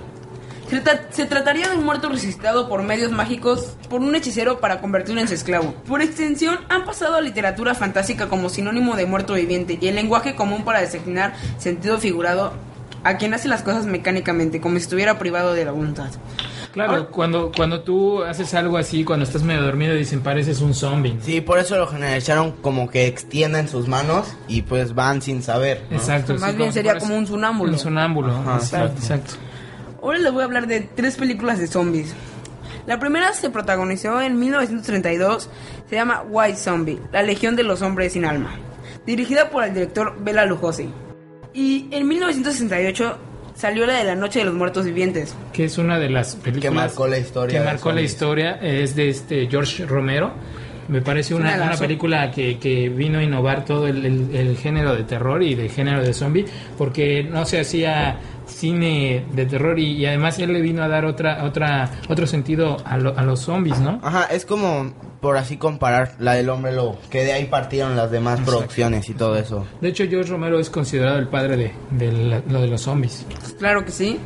Se, 0.69 0.83
tra- 0.83 1.01
se 1.11 1.25
trataría 1.25 1.69
de 1.69 1.77
un 1.77 1.85
muerto 1.85 2.09
resucitado 2.09 2.67
por 2.67 2.83
medios 2.83 3.11
mágicos 3.11 3.73
por 3.89 4.01
un 4.01 4.13
hechicero 4.15 4.59
para 4.59 4.81
convertirlo 4.81 5.21
en 5.21 5.27
su 5.27 5.33
esclavo. 5.33 5.73
Por 5.87 6.01
extensión, 6.01 6.59
han 6.69 6.83
pasado 6.85 7.15
a 7.15 7.21
literatura 7.21 7.73
fantástica 7.73 8.27
como 8.27 8.49
sinónimo 8.49 8.95
de 8.95 9.05
muerto 9.05 9.33
viviente 9.35 9.77
y 9.79 9.87
el 9.87 9.95
lenguaje 9.95 10.35
común 10.35 10.63
para 10.65 10.81
designar 10.81 11.33
sentido 11.57 11.97
figurado 11.99 12.51
a 13.03 13.15
quien 13.17 13.33
hace 13.33 13.47
las 13.47 13.63
cosas 13.63 13.85
mecánicamente, 13.85 14.59
como 14.59 14.75
si 14.75 14.81
estuviera 14.81 15.17
privado 15.17 15.53
de 15.53 15.63
la 15.63 15.71
voluntad. 15.71 16.09
Claro, 16.73 16.91
Ahora- 16.91 17.05
cuando, 17.05 17.51
cuando 17.55 17.81
tú 17.81 18.21
haces 18.23 18.53
algo 18.53 18.77
así, 18.77 19.05
cuando 19.05 19.23
estás 19.23 19.43
medio 19.43 19.63
dormido, 19.63 19.93
dicen 19.95 20.19
pareces 20.21 20.59
un 20.61 20.73
zombie. 20.73 21.17
Sí, 21.21 21.39
por 21.39 21.59
eso 21.59 21.77
lo 21.77 21.87
generalizaron 21.87 22.51
como 22.51 22.89
que 22.89 23.07
extienden 23.07 23.69
sus 23.69 23.87
manos 23.87 24.27
y 24.49 24.63
pues 24.63 24.93
van 24.93 25.21
sin 25.21 25.41
saber. 25.41 25.85
¿no? 25.89 25.95
Exacto. 25.97 26.33
Más 26.35 26.51
sí, 26.51 26.57
bien 26.57 26.73
sería 26.73 26.97
como 26.99 27.15
un 27.15 27.25
sonámbulo. 27.25 27.71
Un 27.71 27.79
sonámbulo, 27.79 28.33
Ajá, 28.35 28.57
exacto, 28.57 28.99
exacto. 28.99 29.33
Ahora 30.01 30.19
les 30.19 30.31
voy 30.31 30.41
a 30.41 30.45
hablar 30.45 30.67
de 30.67 30.81
tres 30.81 31.15
películas 31.15 31.59
de 31.59 31.67
zombies. 31.67 32.13
La 32.85 32.99
primera 32.99 33.33
se 33.33 33.49
protagonizó 33.49 34.21
en 34.21 34.39
1932, 34.39 35.49
se 35.89 35.95
llama 35.95 36.23
White 36.29 36.57
Zombie, 36.57 36.99
la 37.11 37.21
Legión 37.21 37.55
de 37.55 37.63
los 37.63 37.81
Hombres 37.81 38.13
sin 38.13 38.23
Alma, 38.23 38.55
dirigida 39.05 39.49
por 39.49 39.63
el 39.63 39.73
director 39.73 40.15
Bela 40.23 40.45
Lugosi. 40.45 40.89
Y 41.53 41.87
en 41.91 42.07
1968 42.07 43.17
salió 43.55 43.85
la 43.85 43.97
de 43.97 44.03
La 44.03 44.15
Noche 44.15 44.39
de 44.39 44.45
los 44.45 44.53
Muertos 44.53 44.85
Vivientes. 44.85 45.35
Que 45.51 45.65
es 45.65 45.77
una 45.77 45.99
de 45.99 46.09
las 46.09 46.35
películas 46.35 46.69
Que 46.69 46.75
marcó 46.75 47.07
la 47.07 47.17
historia 47.17 47.59
Que 47.59 47.65
marcó 47.65 47.91
la 47.91 48.01
historia, 48.01 48.51
es 48.61 48.95
de 48.95 49.09
este 49.09 49.47
George 49.47 49.85
Romero. 49.85 50.33
Me 50.89 51.01
parece 51.01 51.35
Una 51.35 51.55
una, 51.55 51.75
película 51.75 52.31
que, 52.31 52.57
que 52.59 52.87
vino 52.89 53.19
a 53.19 53.23
innovar 53.23 53.65
todo 53.65 53.87
el, 53.87 54.05
el- 54.05 54.35
el 54.35 54.57
género 54.57 54.95
de 54.95 55.03
terror 55.03 55.43
y 55.43 55.53
de 55.55 55.67
género 55.69 56.01
de 56.03 56.13
zombie, 56.13 56.45
porque 56.77 57.23
no 57.23 57.45
se 57.45 57.59
hacía 57.59 58.19
cine 58.45 59.25
de 59.33 59.45
terror 59.45 59.77
y, 59.77 59.91
y 59.97 60.05
además 60.05 60.39
él 60.39 60.53
le 60.53 60.61
vino 60.61 60.81
a 60.81 60.87
dar 60.87 61.03
otra 61.05 61.43
otra 61.43 61.91
otro 62.07 62.25
sentido 62.25 62.77
a, 62.85 62.97
lo- 62.97 63.17
a 63.17 63.21
los 63.23 63.41
zombies, 63.41 63.79
¿no? 63.79 63.99
Ajá, 64.01 64.23
es 64.31 64.45
como 64.45 64.93
por 65.19 65.35
así 65.37 65.57
comparar 65.57 66.13
la 66.19 66.33
del 66.35 66.49
hombre 66.49 66.71
lobo, 66.71 66.97
que 67.09 67.23
de 67.25 67.33
ahí 67.33 67.45
partieron 67.45 67.95
las 67.97 68.09
demás 68.09 68.39
producciones 68.41 69.09
y 69.09 69.13
todo 69.13 69.35
eso. 69.35 69.65
De 69.81 69.89
hecho, 69.89 70.05
George 70.09 70.29
Romero 70.31 70.59
es 70.59 70.69
considerado 70.69 71.17
el 71.17 71.27
padre 71.27 71.57
de, 71.57 71.73
de 71.91 72.11
la- 72.11 72.41
lo 72.47 72.61
de 72.61 72.67
los 72.67 72.81
zombies. 72.81 73.25
Claro 73.59 73.83
que 73.83 73.91
sí. 73.91 74.17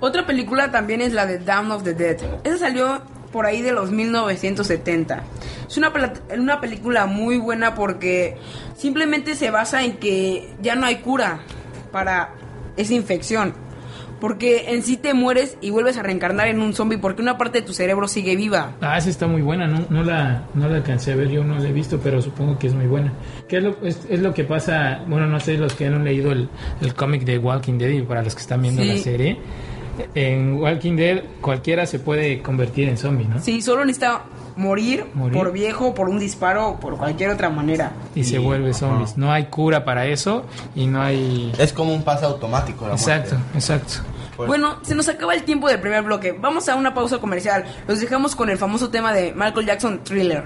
Otra 0.00 0.26
película 0.26 0.70
también 0.70 1.00
es 1.00 1.12
la 1.12 1.26
de 1.26 1.38
Dawn 1.38 1.70
of 1.72 1.82
the 1.84 1.92
Dead. 1.94 2.16
Esa 2.44 2.58
salió 2.58 3.02
por 3.32 3.46
ahí 3.46 3.62
de 3.62 3.72
los 3.72 3.90
1970. 3.90 5.22
Es 5.68 5.76
una, 5.76 5.92
una 6.36 6.60
película 6.60 7.06
muy 7.06 7.38
buena 7.38 7.74
porque 7.74 8.36
simplemente 8.76 9.34
se 9.34 9.50
basa 9.50 9.84
en 9.84 9.96
que 9.98 10.48
ya 10.62 10.74
no 10.76 10.86
hay 10.86 10.96
cura 10.96 11.40
para 11.92 12.30
esa 12.76 12.94
infección. 12.94 13.54
Porque 14.20 14.72
en 14.74 14.82
sí 14.82 14.96
te 14.96 15.14
mueres 15.14 15.56
y 15.60 15.70
vuelves 15.70 15.96
a 15.96 16.02
reencarnar 16.02 16.48
en 16.48 16.60
un 16.60 16.74
zombie 16.74 16.98
porque 16.98 17.22
una 17.22 17.38
parte 17.38 17.60
de 17.60 17.66
tu 17.68 17.72
cerebro 17.72 18.08
sigue 18.08 18.34
viva. 18.34 18.72
Ah, 18.80 18.98
esa 18.98 19.10
está 19.10 19.28
muy 19.28 19.42
buena, 19.42 19.68
no, 19.68 19.86
no, 19.90 20.02
la, 20.02 20.42
no 20.54 20.68
la 20.68 20.78
alcancé 20.78 21.12
a 21.12 21.14
ver, 21.16 21.28
yo 21.28 21.44
no 21.44 21.56
la 21.56 21.68
he 21.68 21.72
visto, 21.72 22.00
pero 22.02 22.20
supongo 22.20 22.58
que 22.58 22.66
es 22.66 22.74
muy 22.74 22.86
buena. 22.86 23.12
¿Qué 23.46 23.58
es 23.58 23.62
lo, 23.62 23.76
es, 23.84 24.00
es 24.10 24.18
lo 24.18 24.34
que 24.34 24.42
pasa? 24.42 25.02
Bueno, 25.06 25.28
no 25.28 25.38
sé, 25.38 25.56
los 25.56 25.74
que 25.74 25.86
han 25.86 26.02
leído 26.02 26.32
el, 26.32 26.48
el 26.80 26.94
cómic 26.94 27.22
de 27.24 27.38
Walking 27.38 27.78
Dead 27.78 27.90
y 27.90 28.02
para 28.02 28.22
los 28.24 28.34
que 28.34 28.40
están 28.40 28.60
viendo 28.62 28.82
Sí. 28.82 28.88
la 28.88 28.96
serie, 28.96 29.38
en 30.14 30.54
Walking 30.60 30.96
Dead 30.96 31.22
cualquiera 31.40 31.86
se 31.86 31.98
puede 31.98 32.42
convertir 32.42 32.88
en 32.88 32.96
zombie, 32.96 33.26
¿no? 33.26 33.40
Sí, 33.40 33.62
solo 33.62 33.84
necesita 33.84 34.22
morir, 34.56 35.06
Morir. 35.14 35.32
por 35.38 35.52
viejo, 35.52 35.94
por 35.94 36.08
un 36.08 36.18
disparo 36.18 36.68
o 36.70 36.80
por 36.80 36.96
cualquier 36.96 37.30
otra 37.30 37.48
manera. 37.50 37.92
Y 38.14 38.24
se 38.24 38.38
vuelve 38.38 38.74
zombies. 38.74 39.16
No 39.16 39.30
hay 39.32 39.44
cura 39.46 39.84
para 39.84 40.06
eso 40.06 40.44
y 40.74 40.86
no 40.86 41.00
hay... 41.00 41.52
Es 41.58 41.72
como 41.72 41.94
un 41.94 42.02
pase 42.02 42.24
automático. 42.24 42.86
la 42.88 42.94
Exacto, 42.94 43.34
muerte. 43.36 43.50
exacto. 43.58 43.94
Pues- 44.36 44.46
Bueno, 44.48 44.78
se 44.82 44.94
nos 44.94 45.08
acaba 45.08 45.34
el 45.34 45.42
tiempo 45.42 45.68
del 45.68 45.80
primer 45.80 46.02
bloque. 46.02 46.32
Vamos 46.32 46.68
a 46.68 46.76
una 46.76 46.94
pausa 46.94 47.18
comercial. 47.18 47.64
Los 47.88 48.00
dejamos 48.00 48.36
con 48.36 48.48
el 48.50 48.56
famoso 48.58 48.88
tema 48.88 49.12
de 49.12 49.32
Michael 49.34 49.66
Jackson 49.66 50.00
Thriller. 50.04 50.44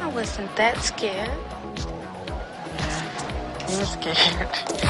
I 0.00 0.10
wasn't 0.14 0.54
that 0.56 0.78
scared. 0.78 1.28
You 3.68 3.78
were 3.78 3.84
scared. 3.84 4.84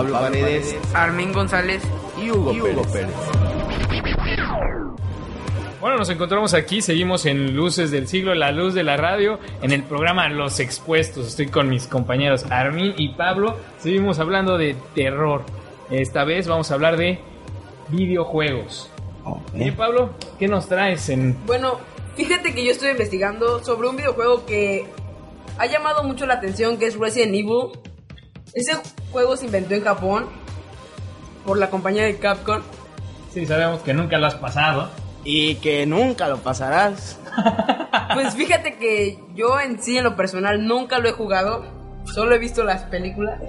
Pablo 0.00 0.18
Paredes 0.18 0.74
Armin 0.94 1.30
González. 1.30 1.82
y 2.18 2.30
Hugo, 2.30 2.52
Pérez. 2.90 3.14
Bueno, 5.78 5.98
nos 5.98 6.08
encontramos 6.08 6.54
aquí, 6.54 6.80
seguimos 6.80 7.26
en 7.26 7.54
Luces 7.54 7.90
del 7.90 8.08
Siglo, 8.08 8.34
la 8.34 8.50
luz 8.50 8.72
de 8.72 8.82
la 8.82 8.96
radio, 8.96 9.38
en 9.60 9.72
el 9.72 9.82
programa 9.82 10.30
Los 10.30 10.58
Expuestos. 10.58 11.26
Estoy 11.28 11.48
con 11.48 11.68
mis 11.68 11.86
compañeros 11.86 12.46
Armin 12.48 12.94
y 12.96 13.10
Pablo. 13.10 13.58
Seguimos 13.78 14.18
hablando 14.20 14.56
de 14.56 14.74
terror. 14.94 15.44
Esta 15.90 16.24
vez 16.24 16.48
vamos 16.48 16.70
a 16.70 16.74
hablar 16.74 16.96
de 16.96 17.18
videojuegos. 17.90 18.90
Oye, 19.52 19.70
Pablo, 19.72 20.14
¿qué 20.38 20.48
nos 20.48 20.66
traes 20.66 21.10
en 21.10 21.36
Bueno, 21.44 21.78
fíjate 22.16 22.54
que 22.54 22.64
yo 22.64 22.70
estoy 22.70 22.92
investigando 22.92 23.62
sobre 23.62 23.86
un 23.86 23.96
videojuego 23.96 24.46
que 24.46 24.86
ha 25.58 25.66
llamado 25.66 26.04
mucho 26.04 26.24
la 26.24 26.34
atención, 26.34 26.78
que 26.78 26.86
es 26.86 26.98
Resident 26.98 27.34
Evil. 27.34 27.89
Ese 28.54 28.72
juego 29.12 29.36
se 29.36 29.46
inventó 29.46 29.74
en 29.74 29.84
Japón 29.84 30.26
por 31.46 31.58
la 31.58 31.70
compañía 31.70 32.04
de 32.04 32.16
Capcom. 32.18 32.62
Sí, 33.32 33.46
sabemos 33.46 33.80
que 33.82 33.94
nunca 33.94 34.18
lo 34.18 34.26
has 34.26 34.34
pasado. 34.34 34.90
Y 35.24 35.56
que 35.56 35.86
nunca 35.86 36.28
lo 36.28 36.38
pasarás. 36.38 37.18
Pues 38.14 38.34
fíjate 38.34 38.76
que 38.76 39.18
yo 39.36 39.58
en 39.60 39.80
sí, 39.80 39.96
en 39.98 40.02
lo 40.04 40.16
personal, 40.16 40.66
nunca 40.66 40.98
lo 40.98 41.08
he 41.08 41.12
jugado. 41.12 41.64
Solo 42.04 42.34
he 42.34 42.38
visto 42.38 42.64
las 42.64 42.82
películas. 42.84 43.40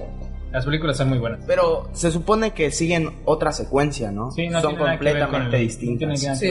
Las 0.51 0.65
películas 0.65 0.97
son 0.97 1.09
muy 1.09 1.17
buenas. 1.17 1.39
Pero 1.47 1.89
se 1.93 2.11
supone 2.11 2.51
que 2.51 2.69
siguen 2.71 3.21
otra 3.25 3.51
secuencia, 3.51 4.11
¿no? 4.11 4.29
Sí, 4.31 4.47
no 4.49 4.61
Son 4.61 4.71
tiene 4.71 4.83
nada 4.85 4.97
que 4.99 5.03
ver 5.05 5.13
con 5.13 5.21
completamente 5.31 5.57
el- 5.57 5.63
distintas. 5.67 6.41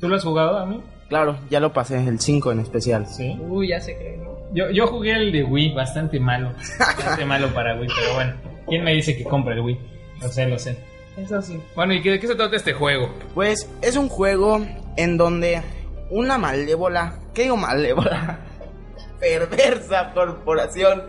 ¿Tú 0.00 0.08
lo 0.08 0.16
has 0.16 0.24
jugado 0.24 0.58
a 0.58 0.66
mí? 0.66 0.82
Claro, 1.08 1.38
ya 1.50 1.60
lo 1.60 1.72
pasé, 1.72 1.98
el 2.06 2.18
5 2.20 2.52
en 2.52 2.60
especial. 2.60 3.06
Sí. 3.06 3.38
Uy, 3.40 3.68
ya 3.68 3.80
sé 3.80 3.96
que 3.98 4.16
no. 4.16 4.34
Yo, 4.52 4.70
yo 4.70 4.86
jugué 4.86 5.12
el 5.12 5.32
de 5.32 5.44
Wii, 5.44 5.74
bastante 5.74 6.18
malo. 6.20 6.52
Bastante 6.78 7.24
malo 7.24 7.48
para 7.54 7.74
Wii, 7.78 7.88
pero 7.88 8.14
bueno. 8.14 8.34
¿Quién 8.68 8.84
me 8.84 8.94
dice 8.94 9.16
que 9.16 9.24
compre 9.24 9.54
el 9.54 9.60
Wii? 9.60 9.78
Lo 10.22 10.28
sé, 10.28 10.46
lo 10.48 10.58
sé. 10.58 10.78
Eso 11.16 11.40
sí. 11.42 11.60
Bueno, 11.76 11.92
¿y 11.94 12.02
qué- 12.02 12.12
de 12.12 12.20
qué 12.20 12.26
se 12.26 12.34
trata 12.34 12.56
este 12.56 12.72
juego? 12.72 13.08
Pues 13.34 13.68
es 13.82 13.96
un 13.96 14.08
juego 14.08 14.60
en 14.96 15.16
donde 15.16 15.62
una 16.10 16.38
malévola, 16.38 17.18
¿qué 17.34 17.42
digo 17.44 17.56
malévola? 17.56 18.38
Perversa 19.20 20.12
corporación 20.14 21.02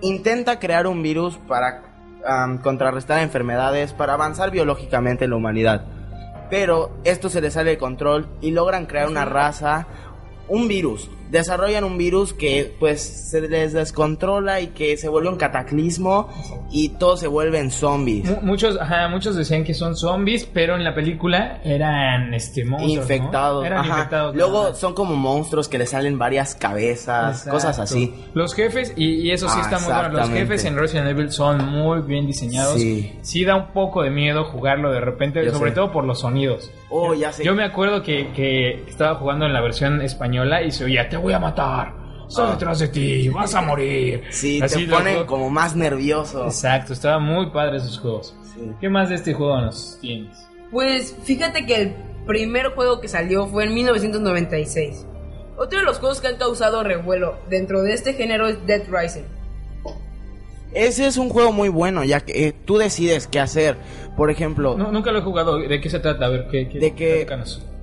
intenta 0.00 0.58
crear 0.58 0.86
un 0.86 1.02
virus 1.02 1.36
para 1.48 1.82
am, 2.26 2.58
contrarrestar 2.58 3.20
enfermedades, 3.22 3.92
para 3.92 4.14
avanzar 4.14 4.50
biológicamente 4.50 5.24
en 5.24 5.30
la 5.30 5.36
humanidad. 5.36 5.84
Pero 6.54 6.92
esto 7.02 7.28
se 7.30 7.40
les 7.40 7.54
sale 7.54 7.70
de 7.70 7.78
control 7.78 8.28
y 8.40 8.52
logran 8.52 8.86
crear 8.86 9.08
una 9.08 9.24
raza, 9.24 9.88
un 10.46 10.68
virus. 10.68 11.10
Desarrollan 11.34 11.82
un 11.82 11.98
virus 11.98 12.32
que 12.32 12.72
pues 12.78 13.02
se 13.02 13.40
les 13.40 13.72
descontrola 13.72 14.60
y 14.60 14.68
que 14.68 14.96
se 14.96 15.08
vuelve 15.08 15.28
un 15.30 15.36
cataclismo 15.36 16.28
y 16.70 16.90
todos 16.90 17.18
se 17.18 17.26
vuelven 17.26 17.72
zombies. 17.72 18.24
Mu- 18.30 18.54
Muchos, 18.54 18.78
ajá, 18.80 19.08
muchos 19.08 19.34
decían 19.34 19.64
que 19.64 19.74
son 19.74 19.96
zombies, 19.96 20.44
pero 20.46 20.76
en 20.76 20.84
la 20.84 20.94
película 20.94 21.60
eran 21.64 22.32
este 22.34 22.64
monstruos, 22.64 22.94
¿no? 22.96 23.02
infectados. 23.02 23.66
Eran 23.66 23.80
ajá. 23.80 23.88
infectados. 23.94 24.36
Luego 24.36 24.74
son 24.76 24.94
como 24.94 25.16
monstruos 25.16 25.68
que 25.68 25.76
les 25.76 25.90
salen 25.90 26.18
varias 26.18 26.54
cabezas, 26.54 27.38
Exacto. 27.38 27.50
cosas 27.50 27.78
así. 27.80 28.14
Los 28.34 28.54
jefes, 28.54 28.92
y, 28.96 29.14
y 29.14 29.30
eso 29.32 29.48
sí 29.48 29.56
Ah, 29.58 29.62
está 29.62 29.78
muy 29.80 29.92
bueno, 29.92 30.08
los 30.10 30.28
jefes 30.30 30.64
en 30.66 30.76
Resident 30.78 31.08
Evil 31.08 31.32
son 31.32 31.64
muy 31.68 32.00
bien 32.02 32.26
diseñados. 32.28 32.78
Sí. 32.80 33.44
da 33.44 33.56
un 33.56 33.72
poco 33.72 34.02
de 34.02 34.10
miedo 34.10 34.44
jugarlo 34.44 34.92
de 34.92 35.00
repente, 35.00 35.44
Yo 35.44 35.52
sobre 35.52 35.70
sé. 35.70 35.74
todo 35.74 35.90
por 35.90 36.04
los 36.04 36.20
sonidos. 36.20 36.70
Oh, 36.96 37.12
ya 37.12 37.32
sé. 37.32 37.42
Yo 37.44 37.54
me 37.54 37.64
acuerdo 37.64 38.02
que, 38.04 38.30
que 38.32 38.84
estaba 38.86 39.16
jugando 39.16 39.46
en 39.46 39.52
la 39.52 39.60
versión 39.60 40.00
española 40.00 40.62
y 40.62 40.70
se 40.70 40.84
oía, 40.84 41.08
te 41.08 41.16
voy 41.16 41.32
a 41.32 41.40
matar, 41.40 41.92
estoy 42.28 42.46
Ah. 42.46 42.50
detrás 42.52 42.78
de 42.78 42.86
ti, 42.88 43.28
vas 43.30 43.52
a 43.56 43.62
morir. 43.62 44.22
Sí, 44.30 44.60
Así 44.62 44.86
te 44.86 44.92
ponen 44.92 45.26
como 45.26 45.50
más 45.50 45.74
nervioso. 45.74 46.44
Exacto, 46.44 46.92
estaba 46.92 47.18
muy 47.18 47.50
padre 47.50 47.78
esos 47.78 47.98
juegos. 47.98 48.36
Sí. 48.54 48.60
¿Qué 48.80 48.88
más 48.88 49.08
de 49.08 49.16
este 49.16 49.34
juego 49.34 49.60
nos 49.60 49.98
tienes? 50.00 50.46
Pues 50.70 51.16
fíjate 51.24 51.66
que 51.66 51.74
el 51.82 51.94
primer 52.26 52.66
juego 52.74 53.00
que 53.00 53.08
salió 53.08 53.48
fue 53.48 53.64
en 53.64 53.74
1996. 53.74 55.04
Otro 55.56 55.80
de 55.80 55.84
los 55.84 55.98
juegos 55.98 56.20
que 56.20 56.28
han 56.28 56.36
causado 56.36 56.84
revuelo 56.84 57.38
dentro 57.50 57.82
de 57.82 57.92
este 57.92 58.14
género 58.14 58.46
es 58.46 58.64
Dead 58.66 58.82
Rising. 58.88 59.24
Ese 60.72 61.06
es 61.06 61.16
un 61.18 61.28
juego 61.28 61.52
muy 61.52 61.68
bueno, 61.68 62.02
ya 62.02 62.18
que 62.20 62.48
eh, 62.48 62.52
tú 62.64 62.78
decides 62.78 63.28
qué 63.28 63.38
hacer. 63.38 63.76
Por 64.16 64.30
ejemplo, 64.30 64.76
No, 64.76 64.92
nunca 64.92 65.10
lo 65.12 65.18
he 65.18 65.22
jugado, 65.22 65.58
¿de 65.58 65.80
qué 65.80 65.90
se 65.90 65.98
trata? 65.98 66.26
A 66.26 66.28
ver, 66.28 66.46
¿qué? 66.48 66.68
qué 66.68 66.78
de 66.78 66.94
que 66.94 67.26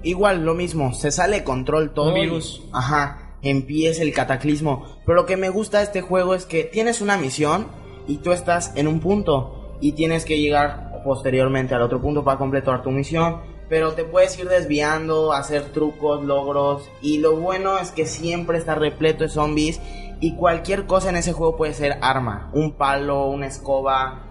igual 0.04 0.46
lo 0.46 0.54
mismo, 0.54 0.94
se 0.94 1.12
sale 1.12 1.38
de 1.40 1.44
control 1.44 1.92
todo. 1.94 2.12
Un 2.12 2.18
y- 2.18 2.22
virus. 2.22 2.62
ajá, 2.72 3.36
empieza 3.42 4.02
el 4.04 4.14
cataclismo. 4.14 4.86
Pero 5.06 5.16
lo 5.22 5.26
que 5.26 5.36
me 5.38 5.50
gusta 5.50 5.80
de 5.80 5.84
este 5.86 6.02
juego 6.02 6.34
es 6.34 6.46
que 6.46 6.64
tienes 6.64 7.02
una 7.02 7.18
misión 7.18 7.68
y 8.08 8.18
tú 8.18 8.32
estás 8.32 8.72
en 8.76 8.88
un 8.88 9.00
punto 9.00 9.78
y 9.82 9.92
tienes 9.94 10.26
que 10.26 10.40
llegar 10.40 11.02
posteriormente 11.04 11.74
al 11.76 11.82
otro 11.82 12.00
punto 12.02 12.24
para 12.24 12.38
completar 12.38 12.82
tu 12.84 12.92
misión. 12.92 13.42
Pero 13.68 13.94
te 13.94 14.04
puedes 14.04 14.38
ir 14.38 14.48
desviando, 14.50 15.32
hacer 15.34 15.64
trucos, 15.72 16.24
logros. 16.24 16.90
Y 17.02 17.20
lo 17.20 17.38
bueno 17.38 17.78
es 17.80 17.92
que 17.92 18.06
siempre 18.06 18.58
está 18.58 18.76
repleto 18.76 19.24
de 19.24 19.30
zombies. 19.30 19.80
Y 20.20 20.36
cualquier 20.36 20.86
cosa 20.86 21.10
en 21.10 21.16
ese 21.16 21.32
juego 21.34 21.56
puede 21.58 21.74
ser 21.74 21.98
arma. 22.02 22.50
Un 22.54 22.74
palo, 22.74 23.28
una 23.28 23.48
escoba, 23.48 24.24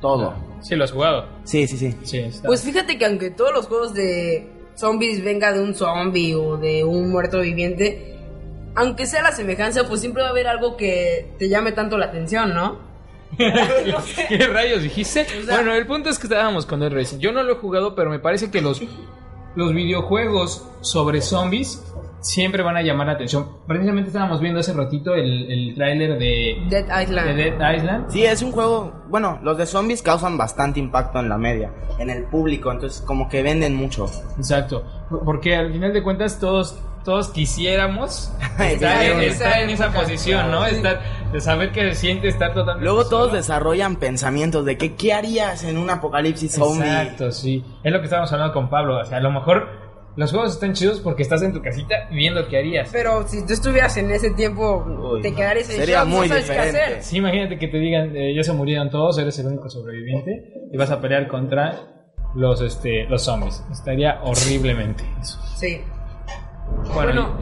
todo. 0.00 0.34
Sí, 0.62 0.74
lo 0.76 0.84
has 0.84 0.92
jugado. 0.92 1.26
Sí, 1.44 1.66
sí, 1.66 1.76
sí. 1.76 1.94
Sí, 2.04 2.18
está. 2.18 2.46
Pues 2.46 2.62
fíjate 2.62 2.98
que 2.98 3.04
aunque 3.06 3.30
todos 3.30 3.52
los 3.52 3.66
juegos 3.66 3.94
de 3.94 4.48
zombies 4.74 5.22
venga 5.24 5.52
de 5.52 5.60
un 5.60 5.74
zombie 5.74 6.34
o 6.34 6.56
de 6.56 6.84
un 6.84 7.10
muerto 7.10 7.40
viviente, 7.40 8.16
aunque 8.74 9.06
sea 9.06 9.22
la 9.22 9.32
semejanza, 9.32 9.86
pues 9.88 10.00
siempre 10.00 10.22
va 10.22 10.28
a 10.28 10.32
haber 10.32 10.46
algo 10.46 10.76
que 10.76 11.32
te 11.38 11.48
llame 11.48 11.72
tanto 11.72 11.98
la 11.98 12.06
atención, 12.06 12.54
¿no? 12.54 12.78
¿Qué 13.36 14.46
rayos 14.52 14.82
dijiste? 14.82 15.26
O 15.42 15.44
sea- 15.44 15.56
bueno, 15.56 15.74
el 15.74 15.86
punto 15.86 16.08
es 16.10 16.18
que 16.18 16.26
estábamos 16.26 16.64
con 16.66 16.80
Dead 16.80 16.92
Racing. 16.92 17.18
Yo 17.18 17.32
no 17.32 17.42
lo 17.42 17.52
he 17.52 17.56
jugado, 17.56 17.94
pero 17.94 18.10
me 18.10 18.18
parece 18.18 18.50
que 18.50 18.60
los, 18.60 18.80
los 19.54 19.74
videojuegos 19.74 20.64
sobre 20.80 21.20
zombies 21.20 21.82
siempre 22.20 22.62
van 22.62 22.76
a 22.76 22.82
llamar 22.82 23.06
la 23.06 23.12
atención. 23.14 23.46
Precisamente 23.66 24.08
estábamos 24.08 24.40
viendo 24.40 24.60
hace 24.60 24.72
ratito 24.72 25.14
el, 25.14 25.50
el 25.50 25.74
tráiler 25.74 26.18
de, 26.18 26.56
Dead 26.68 27.02
Island. 27.02 27.36
de 27.36 27.50
Dead 27.50 27.74
Island. 27.76 28.10
Sí, 28.10 28.24
es 28.24 28.42
un 28.42 28.52
juego, 28.52 28.92
bueno, 29.08 29.38
los 29.42 29.56
de 29.58 29.66
zombies 29.66 30.02
causan 30.02 30.36
bastante 30.36 30.80
impacto 30.80 31.20
en 31.20 31.28
la 31.28 31.38
media, 31.38 31.72
en 31.98 32.10
el 32.10 32.24
público, 32.24 32.70
entonces 32.72 33.00
como 33.02 33.28
que 33.28 33.42
venden 33.42 33.74
mucho. 33.74 34.06
Exacto. 34.36 34.84
Porque 35.24 35.56
al 35.56 35.72
final 35.72 35.92
de 35.92 36.02
cuentas 36.02 36.38
todos 36.38 36.78
todos 37.04 37.30
quisiéramos 37.30 38.30
estar 38.58 39.02
en, 39.02 39.18
en 39.18 39.30
estar 39.30 39.60
en 39.62 39.70
esa 39.70 39.90
posición, 39.90 40.50
¿no? 40.50 40.66
sí. 40.66 40.74
Estar, 40.74 41.00
de 41.32 41.40
saber 41.40 41.72
que 41.72 41.94
se 41.94 41.94
siente 41.94 42.28
estar 42.28 42.52
totalmente 42.52 42.84
Luego 42.84 43.08
todos 43.08 43.32
desarrollan 43.32 43.96
pensamientos 43.96 44.64
de 44.64 44.76
que 44.76 44.94
qué 44.94 45.14
harías 45.14 45.64
en 45.64 45.78
un 45.78 45.88
apocalipsis 45.88 46.52
zombie. 46.52 46.86
Exacto, 46.86 47.32
sí. 47.32 47.64
Es 47.82 47.92
lo 47.92 48.00
que 48.00 48.04
estábamos 48.04 48.30
hablando 48.32 48.52
con 48.52 48.68
Pablo. 48.68 48.98
O 49.00 49.04
sea, 49.04 49.18
a 49.18 49.20
lo 49.20 49.30
mejor 49.30 49.87
los 50.16 50.30
juegos 50.32 50.54
están 50.54 50.72
chidos 50.72 51.00
porque 51.00 51.22
estás 51.22 51.42
en 51.42 51.52
tu 51.52 51.62
casita 51.62 52.08
viendo 52.10 52.46
qué 52.48 52.58
harías. 52.58 52.88
Pero 52.92 53.26
si 53.28 53.46
tú 53.46 53.52
estuvieras 53.52 53.96
en 53.98 54.10
ese 54.10 54.30
tiempo, 54.32 54.84
Uy, 55.12 55.22
te 55.22 55.32
quedarías 55.34 55.70
en 55.70 55.76
sería 55.76 55.98
shock, 56.00 56.08
no 56.08 56.16
muy 56.16 56.28
sabes 56.28 56.44
qué 56.46 56.52
diferente. 56.52 56.80
hacer. 56.82 57.02
Sí, 57.04 57.16
imagínate 57.18 57.58
que 57.58 57.68
te 57.68 57.76
digan, 57.78 58.16
eh, 58.16 58.34
ya 58.34 58.42
se 58.42 58.52
murieron 58.52 58.90
todos, 58.90 59.16
eres 59.18 59.38
el 59.38 59.46
único 59.46 59.68
sobreviviente 59.68 60.52
y 60.72 60.76
vas 60.76 60.90
a 60.90 61.00
pelear 61.00 61.28
contra 61.28 61.76
los 62.34 62.60
este 62.60 63.04
los 63.04 63.22
zombies. 63.24 63.62
Estaría 63.72 64.20
horriblemente 64.22 65.04
eso. 65.20 65.38
Sí. 65.56 65.80
Bueno, 66.94 66.94
Bueno, 66.94 67.38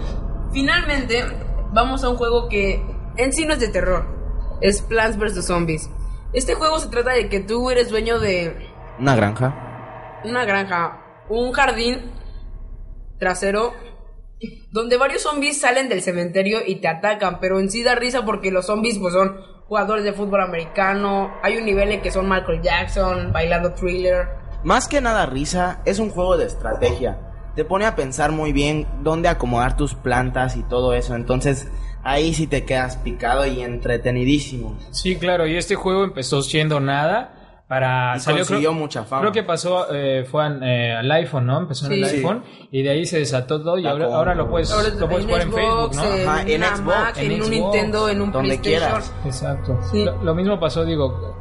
finalmente 0.53 1.25
vamos 1.73 2.05
a 2.05 2.09
un 2.11 2.17
juego 2.17 2.49
que 2.49 2.81
en 3.17 3.33
sí 3.33 3.45
no 3.47 3.55
es 3.55 3.61
de 3.61 3.69
terror. 3.69 4.05
Es 4.61 4.83
Plants 4.83 5.19
vs. 5.19 5.47
Zombies. 5.47 5.91
Este 6.33 6.55
juego 6.55 6.79
se 6.79 6.89
trata 6.89 7.13
de 7.13 7.29
que 7.29 7.41
tú 7.41 7.71
eres 7.71 7.91
dueño 7.91 8.19
de 8.19 8.55
Una 8.99 9.17
granja. 9.17 10.21
una 10.25 10.45
granja, 10.45 11.25
un 11.29 11.53
jardín 11.53 12.11
trasero 13.19 13.73
donde 14.71 14.97
varios 14.97 15.23
zombies 15.23 15.61
salen 15.61 15.89
del 15.89 16.03
cementerio 16.03 16.59
y 16.67 16.77
te 16.77 16.89
atacan, 16.89 17.41
pero 17.41 17.59
en 17.59 17.71
sí 17.71 17.83
da 17.83 17.95
risa 17.95 18.25
porque 18.25 18.51
los 18.51 18.67
zombies 18.67 18.99
pues 18.99 19.15
son 19.15 19.37
jugadores 19.67 20.05
de 20.05 20.13
fútbol 20.13 20.43
americano, 20.43 21.33
hay 21.43 21.57
un 21.57 21.65
nivel 21.65 21.91
en 21.91 22.03
que 22.03 22.11
son 22.11 22.29
Michael 22.29 22.61
Jackson 22.63 23.33
bailando 23.33 23.73
thriller. 23.73 24.29
Más 24.63 24.89
que 24.89 25.01
nada 25.01 25.27
risa, 25.27 25.81
es 25.85 25.99
un 25.99 26.11
juego 26.11 26.37
de 26.37 26.47
estrategia. 26.47 27.19
Te 27.55 27.65
pone 27.65 27.87
a 27.87 27.97
pensar 27.97 28.33
muy 28.33 28.53
bien 28.53 28.87
dónde 29.03 29.29
acomodar 29.29 29.77
tus 29.77 29.95
plantas 29.95 30.57
y 30.57 30.63
todo 30.63 30.93
eso, 30.93 31.15
entonces 31.15 31.69
ahí 32.05 32.35
sí 32.35 32.47
te 32.47 32.65
quedas 32.65 32.99
picado 32.99 33.47
y 33.47 33.63
entretenidísimo. 33.63 34.79
sí, 34.91 35.17
claro, 35.17 35.47
y 35.47 35.57
este 35.57 35.75
juego 35.75 36.05
empezó 36.05 36.43
siendo 36.43 36.79
nada 36.79 37.36
para 37.69 38.15
Y 38.17 38.21
salió 38.21 38.39
consiguió 38.41 38.71
creo, 38.71 38.81
mucha 38.81 39.05
fama. 39.05 39.23
Creo 39.23 39.33
que 39.33 39.43
pasó 39.43 39.87
eh, 39.93 40.25
fue 40.31 40.47
en, 40.47 40.63
eh, 40.63 40.95
al 40.95 41.11
iPhone, 41.11 41.47
¿no? 41.47 41.59
Empezó 41.59 41.87
en 41.87 41.93
el 41.95 42.07
Sí. 42.07 42.17
iPhone 42.17 42.45
y 42.71 42.83
de 42.83 42.91
ahí 42.91 43.07
se 43.07 43.19
desató 43.19 43.61
todo 43.61 43.77
y 43.79 43.83
La 43.83 43.91
ahora, 43.91 44.05
ahora 44.07 44.35
lo 44.37 44.49
puedes 44.49 44.71
Ahora 44.73 44.89
lo 44.91 45.09
puedes 45.09 45.25
jugar 45.27 45.41
en 45.43 45.53
Facebook, 45.53 45.95
¿no? 45.97 46.05
en, 46.15 46.29
Ajá, 46.29 46.43
en 46.43 46.63
Xbox, 46.63 46.81
Mac, 46.83 47.17
en 47.19 47.25
en, 47.25 47.33
un 47.33 47.37
Xbox, 47.39 47.51
Nintendo, 47.51 48.09
en 48.09 48.21
un 48.23 48.33
donde 48.33 48.49
PlayStation. 48.59 48.81
quieras. 49.01 49.15
Exacto. 49.25 49.81
Sí. 49.91 50.05
Lo, 50.05 50.23
lo 50.23 50.35
mismo 50.35 50.61
pasó, 50.61 50.85
digo, 50.85 51.37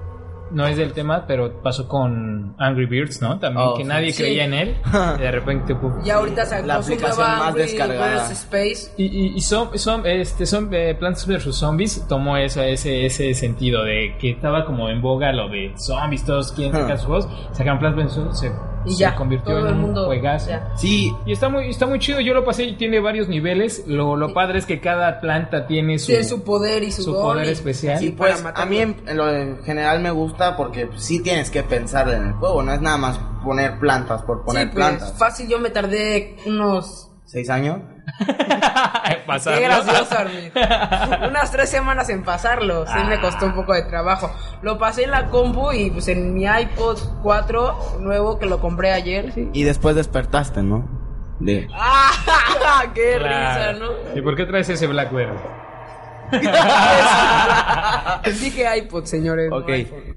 no 0.51 0.67
es 0.67 0.77
del 0.77 0.93
tema, 0.93 1.25
pero 1.27 1.61
pasó 1.61 1.87
con 1.87 2.55
Angry 2.57 2.85
Birds, 2.85 3.21
¿no? 3.21 3.39
También 3.39 3.67
Oh, 3.67 3.73
que 3.75 3.83
sí. 3.83 3.89
nadie 3.89 4.11
Sí. 4.11 4.23
creía 4.23 4.45
en 4.45 4.53
él. 4.53 4.77
y 5.17 5.21
de 5.21 5.31
repente, 5.31 5.75
puf. 5.75 5.93
Y 6.05 6.09
ahorita 6.09 6.45
sacó 6.45 6.67
La 6.67 6.75
aplicación 6.75 7.17
más 7.27 7.41
Angry 7.47 7.61
descargada. 7.63 8.31
Space. 8.31 8.91
Y, 8.97 9.05
y, 9.05 9.33
y 9.35 9.41
son, 9.41 9.77
son, 9.77 10.05
este, 10.05 10.45
son 10.45 10.69
eh, 10.73 10.95
Plants 10.97 11.25
vs. 11.27 11.55
Zombies 11.55 12.05
tomó 12.07 12.37
ese, 12.37 12.71
ese, 12.73 13.05
ese 13.05 13.33
sentido 13.33 13.83
de 13.83 14.15
que 14.19 14.31
estaba 14.31 14.65
como 14.65 14.89
en 14.89 15.01
boga 15.01 15.31
lo 15.33 15.49
de 15.49 15.73
zombies, 15.77 16.23
todos 16.25 16.51
quieren 16.51 16.73
sacar 16.73 16.95
Huh. 16.95 16.97
sus 16.99 17.05
juegos, 17.07 17.29
sacaron 17.51 17.79
Plants 17.79 18.15
vs. 18.17 18.51
Y 18.85 18.91
se 18.91 18.97
ya, 18.99 19.15
convirtió 19.15 19.53
todo 19.53 19.59
en 19.61 19.67
el 19.67 19.73
un 19.73 19.81
mundo. 19.81 20.05
juegazo. 20.05 20.49
ya. 20.49 20.69
Sí, 20.75 21.13
Y 21.25 21.31
está 21.33 21.49
muy, 21.49 21.69
está 21.69 21.85
muy 21.87 21.99
chido, 21.99 22.19
yo 22.21 22.33
lo 22.33 22.43
pasé 22.45 22.63
y 22.63 22.75
tiene 22.75 22.99
varios 22.99 23.27
niveles, 23.27 23.83
lo, 23.87 24.15
lo 24.15 24.33
padre 24.33 24.59
es 24.59 24.65
que 24.65 24.79
cada 24.79 25.19
planta 25.19 25.65
tiene 25.67 25.97
su, 25.99 26.11
su 26.23 26.43
poder 26.43 26.83
y 26.83 26.91
su, 26.91 27.03
su 27.03 27.13
poder 27.13 27.47
y- 27.47 27.49
especial. 27.51 27.99
Sí, 27.99 28.07
y 28.07 28.11
pues 28.11 28.43
a 28.53 28.65
mí 28.65 28.77
en, 28.79 28.95
en 29.07 29.17
lo 29.17 29.29
en 29.33 29.63
general 29.63 30.01
me 30.01 30.11
gusta 30.11 30.55
porque 30.55 30.89
sí 30.97 31.21
tienes 31.23 31.49
que 31.49 31.63
pensar 31.63 32.09
en 32.09 32.23
el 32.27 32.33
juego, 32.33 32.61
no 32.63 32.73
es 32.73 32.81
nada 32.81 32.97
más 32.97 33.19
poner 33.43 33.79
plantas 33.79 34.21
por 34.23 34.43
poner 34.43 34.63
sí, 34.63 34.69
pues, 34.73 34.75
plantas. 34.75 35.13
fácil, 35.17 35.47
yo 35.47 35.59
me 35.59 35.69
tardé 35.69 36.35
unos... 36.45 37.11
¿Seis 37.25 37.49
años? 37.49 37.79
Pasarlo. 39.27 39.59
Qué 39.59 39.65
gracioso. 39.65 40.15
Unas 41.29 41.51
tres 41.51 41.69
semanas 41.69 42.09
en 42.09 42.23
pasarlo. 42.23 42.85
Sí, 42.87 42.97
me 43.07 43.19
costó 43.19 43.45
un 43.47 43.55
poco 43.55 43.73
de 43.73 43.83
trabajo. 43.83 44.31
Lo 44.61 44.77
pasé 44.77 45.03
en 45.03 45.11
la 45.11 45.25
compu 45.27 45.71
y 45.71 45.89
pues 45.89 46.07
en 46.07 46.33
mi 46.33 46.45
iPod 46.45 46.99
4 47.23 47.97
nuevo 48.01 48.37
que 48.37 48.45
lo 48.45 48.59
compré 48.59 48.91
ayer. 48.91 49.31
Sí. 49.33 49.49
Y 49.53 49.63
después 49.63 49.95
despertaste, 49.95 50.61
¿no? 50.61 50.87
De... 51.39 51.67
¡Ah! 51.73 52.83
¡Qué 52.93 53.15
Claro. 53.17 53.73
risa, 53.73 53.85
¿no? 54.13 54.17
¿Y 54.17 54.21
por 54.21 54.35
qué 54.35 54.45
traes 54.45 54.69
ese 54.69 54.87
Blackberry? 54.87 55.35
Dije 58.41 58.77
iPod, 58.77 59.05
señores. 59.05 59.51
Ok, 59.51 59.69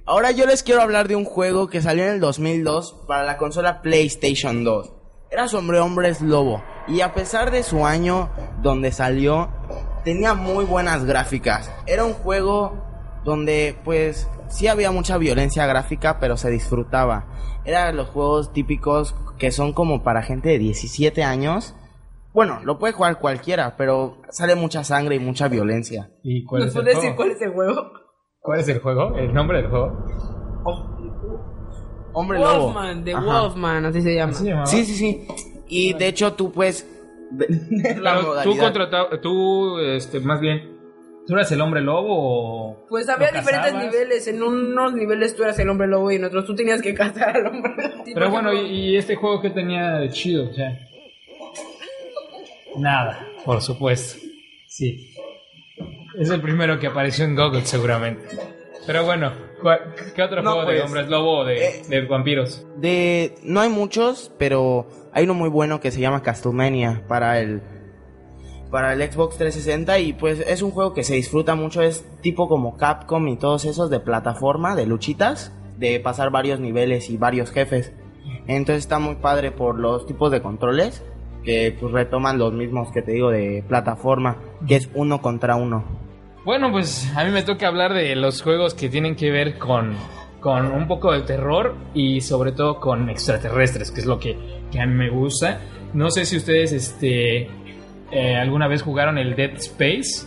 ahora 0.06 0.30
yo 0.30 0.46
les 0.46 0.62
quiero 0.62 0.80
hablar 0.82 1.08
de 1.08 1.16
un 1.16 1.24
juego 1.24 1.68
que 1.68 1.82
salió 1.82 2.04
en 2.04 2.10
el 2.14 2.20
2002 2.20 3.04
para 3.06 3.24
la 3.24 3.36
consola 3.36 3.82
PlayStation 3.82 4.64
2. 4.64 4.92
Era 5.30 5.46
sobre 5.48 5.78
hombres 5.80 6.20
lobo 6.22 6.62
y 6.86 7.02
a 7.02 7.12
pesar 7.12 7.50
de 7.50 7.62
su 7.62 7.84
año 7.86 8.30
donde 8.62 8.92
salió, 8.92 9.50
tenía 10.04 10.34
muy 10.34 10.64
buenas 10.64 11.04
gráficas. 11.04 11.70
Era 11.86 12.04
un 12.04 12.14
juego 12.14 12.84
donde 13.24 13.76
pues 13.84 14.28
sí 14.48 14.68
había 14.68 14.90
mucha 14.90 15.18
violencia 15.18 15.66
gráfica, 15.66 16.18
pero 16.18 16.36
se 16.38 16.50
disfrutaba. 16.50 17.26
Eran 17.64 17.96
los 17.96 18.08
juegos 18.08 18.52
típicos 18.54 19.14
que 19.38 19.50
son 19.50 19.74
como 19.74 20.02
para 20.02 20.22
gente 20.22 20.48
de 20.48 20.58
17 20.58 21.22
años. 21.22 21.74
Bueno, 22.32 22.60
lo 22.64 22.78
puede 22.78 22.94
jugar 22.94 23.18
cualquiera, 23.18 23.76
pero 23.76 24.18
sale 24.30 24.54
mucha 24.54 24.82
sangre 24.84 25.16
y 25.16 25.18
mucha 25.18 25.48
violencia. 25.48 26.10
¿Y 26.22 26.44
cuál 26.44 26.62
¿Nos 26.62 26.70
es 26.70 26.76
el 26.76 26.82
puedes 26.82 26.94
juego? 26.96 27.02
decir 27.02 27.16
cuál 27.16 27.30
es 27.30 27.42
el 27.42 27.52
juego? 27.52 27.92
¿Cuál 28.40 28.60
es 28.60 28.68
el 28.68 28.80
juego? 28.80 29.16
¿El 29.16 29.34
nombre 29.34 29.58
del 29.60 29.70
juego? 29.70 30.04
Hombre 32.12 32.38
lobo. 32.38 32.64
Wolfman, 32.72 33.04
de 33.04 33.12
Ajá. 33.14 33.40
Wolfman, 33.42 33.84
así 33.86 34.02
se 34.02 34.14
llama. 34.14 34.32
Sí, 34.66 34.84
sí, 34.84 34.94
sí. 34.94 35.26
Y 35.68 35.92
de 35.94 36.08
hecho 36.08 36.32
tú 36.32 36.50
puedes... 36.52 36.86
ver 37.30 37.48
la 38.00 38.16
Pero 38.16 38.42
tú 38.42 38.56
contratabas, 38.56 39.20
tú, 39.20 39.78
este, 39.80 40.18
más 40.20 40.40
bien, 40.40 40.76
¿tú 41.26 41.34
eras 41.34 41.50
el 41.52 41.60
hombre 41.60 41.80
lobo 41.82 42.06
o...? 42.08 42.86
Pues 42.88 43.08
había 43.08 43.30
diferentes 43.30 43.74
niveles. 43.74 44.26
En 44.28 44.42
unos 44.42 44.94
niveles 44.94 45.36
tú 45.36 45.42
eras 45.42 45.58
el 45.58 45.68
hombre 45.68 45.86
lobo 45.86 46.10
y 46.10 46.16
en 46.16 46.24
otros 46.24 46.46
tú 46.46 46.54
tenías 46.54 46.80
que 46.80 46.94
cazar 46.94 47.36
al 47.36 47.46
hombre 47.46 47.72
lobo. 47.76 48.04
Pero 48.14 48.30
bueno, 48.30 48.52
¿y, 48.54 48.92
y 48.92 48.96
este 48.96 49.14
juego 49.16 49.40
qué 49.42 49.50
tenía 49.50 49.98
de 49.98 50.08
chido? 50.10 50.48
O 50.50 50.54
sea, 50.54 50.78
nada, 52.76 53.26
por 53.44 53.60
supuesto. 53.60 54.18
Sí. 54.66 55.14
Es 56.18 56.30
el 56.30 56.40
primero 56.40 56.78
que 56.78 56.86
apareció 56.86 57.24
en 57.24 57.36
Google, 57.36 57.64
seguramente. 57.64 58.24
Pero 58.86 59.04
bueno, 59.04 59.30
¿cuál- 59.30 59.47
¿qué 60.14 60.22
otro 60.22 60.42
No, 60.42 60.52
juego 60.52 60.70
de 60.70 60.76
pues, 60.76 60.86
hombres 60.86 61.08
lobo 61.08 61.44
de, 61.44 61.66
eh, 61.66 61.82
de 61.88 62.00
vampiros? 62.06 62.66
De... 62.76 63.34
No 63.42 63.60
hay 63.60 63.68
muchos, 63.68 64.32
pero 64.38 64.86
hay 65.12 65.24
uno 65.24 65.34
muy 65.34 65.48
bueno 65.48 65.80
que 65.80 65.90
se 65.90 66.00
llama 66.00 66.22
Castlevania 66.22 67.04
para 67.08 67.40
el... 67.40 67.62
Para 68.70 68.92
el 68.92 69.00
Xbox 69.00 69.38
360 69.38 69.98
y 70.00 70.12
pues 70.12 70.40
es 70.40 70.60
un 70.60 70.72
juego 70.72 70.92
que 70.92 71.02
se 71.02 71.14
disfruta 71.14 71.54
mucho, 71.54 71.80
es 71.80 72.04
tipo 72.20 72.48
como 72.48 72.76
Capcom 72.76 73.26
y 73.28 73.38
todos 73.38 73.64
esos 73.64 73.88
de 73.88 73.98
plataforma, 73.98 74.76
de 74.76 74.84
luchitas, 74.84 75.54
de 75.78 75.98
pasar 76.00 76.30
varios 76.30 76.60
niveles 76.60 77.08
y 77.08 77.16
varios 77.16 77.50
jefes. 77.50 77.94
Entonces 78.46 78.84
está 78.84 78.98
muy 78.98 79.14
padre 79.14 79.52
por 79.52 79.78
los 79.78 80.04
tipos 80.06 80.30
de 80.30 80.42
controles 80.42 81.02
que 81.44 81.74
pues 81.80 81.92
retoman 81.92 82.38
los 82.38 82.52
mismos 82.52 82.92
que 82.92 83.00
te 83.00 83.12
digo 83.12 83.30
de 83.30 83.64
plataforma, 83.66 84.36
que 84.66 84.76
es 84.76 84.90
uno 84.94 85.22
contra 85.22 85.56
uno. 85.56 86.07
Bueno, 86.44 86.70
pues 86.72 87.10
a 87.14 87.24
mí 87.24 87.30
me 87.30 87.42
toca 87.42 87.68
hablar 87.68 87.92
de 87.92 88.16
los 88.16 88.42
juegos 88.42 88.74
que 88.74 88.88
tienen 88.88 89.16
que 89.16 89.30
ver 89.30 89.58
con, 89.58 89.94
con 90.40 90.72
un 90.72 90.88
poco 90.88 91.12
de 91.12 91.20
terror 91.22 91.74
y 91.94 92.20
sobre 92.20 92.52
todo 92.52 92.80
con 92.80 93.10
extraterrestres, 93.10 93.90
que 93.90 94.00
es 94.00 94.06
lo 94.06 94.18
que, 94.18 94.36
que 94.70 94.80
a 94.80 94.86
mí 94.86 94.94
me 94.94 95.10
gusta. 95.10 95.60
No 95.92 96.10
sé 96.10 96.24
si 96.24 96.36
ustedes 96.36 96.72
este, 96.72 97.48
eh, 98.10 98.36
alguna 98.36 98.66
vez 98.68 98.82
jugaron 98.82 99.18
el 99.18 99.34
Dead 99.36 99.52
Space. 99.56 100.26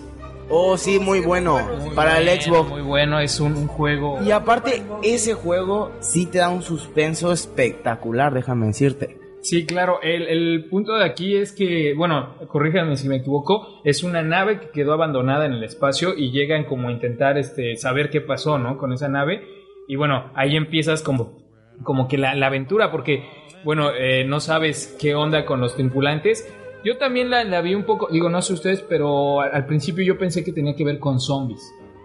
Oh, 0.50 0.78
sí, 0.78 1.00
muy 1.00 1.22
bueno. 1.22 1.60
Muy 1.80 1.96
para 1.96 2.20
el 2.20 2.28
Xbox. 2.28 2.70
Muy 2.70 2.82
bueno, 2.82 3.20
es 3.20 3.40
un, 3.40 3.56
un 3.56 3.68
juego... 3.68 4.22
Y 4.22 4.32
aparte, 4.32 4.84
ese 5.02 5.34
juego 5.34 5.94
sí 6.02 6.26
te 6.26 6.40
da 6.40 6.50
un 6.50 6.62
suspenso 6.62 7.32
espectacular, 7.32 8.34
déjame 8.34 8.68
decirte. 8.68 9.21
Sí, 9.42 9.66
claro, 9.66 10.00
el, 10.04 10.28
el 10.28 10.66
punto 10.70 10.94
de 10.96 11.04
aquí 11.04 11.36
es 11.36 11.52
que, 11.52 11.94
bueno, 11.96 12.36
corríjanme 12.48 12.96
si 12.96 13.10
me 13.10 13.18
equivoco, 13.18 13.82
es 13.84 14.04
una 14.04 14.22
nave 14.22 14.60
que 14.60 14.70
quedó 14.70 14.94
abandonada 14.94 15.46
en 15.48 15.54
el 15.54 15.64
espacio 15.64 16.14
y 16.16 16.32
llegan 16.32 16.66
como 16.66 16.90
a 16.90 16.92
intentar 16.92 17.38
este, 17.40 17.76
saber 17.76 18.10
qué 18.12 18.22
pasó, 18.22 18.60
¿no? 18.60 18.78
Con 18.78 18.94
esa 18.94 19.10
nave. 19.10 19.44
Y 19.88 19.96
bueno, 19.96 20.32
ahí 20.36 20.56
empiezas 20.56 21.02
como, 21.02 21.40
como 21.84 22.08
que 22.08 22.20
la, 22.20 22.36
la 22.36 22.48
aventura, 22.48 22.92
porque, 22.92 23.24
bueno, 23.64 23.90
eh, 23.98 24.24
no 24.26 24.40
sabes 24.40 24.96
qué 25.02 25.16
onda 25.16 25.44
con 25.46 25.60
los 25.60 25.76
tripulantes. 25.76 26.48
Yo 26.86 26.98
también 26.98 27.30
la, 27.32 27.44
la 27.44 27.62
vi 27.62 27.74
un 27.74 27.84
poco, 27.84 28.10
digo, 28.12 28.30
no 28.30 28.42
sé 28.44 28.54
ustedes, 28.54 28.82
pero 28.82 29.42
al, 29.42 29.52
al 29.56 29.66
principio 29.66 30.06
yo 30.06 30.18
pensé 30.20 30.44
que 30.44 30.54
tenía 30.54 30.76
que 30.76 30.86
ver 30.86 31.00
con 31.00 31.20
zombies. 31.20 31.62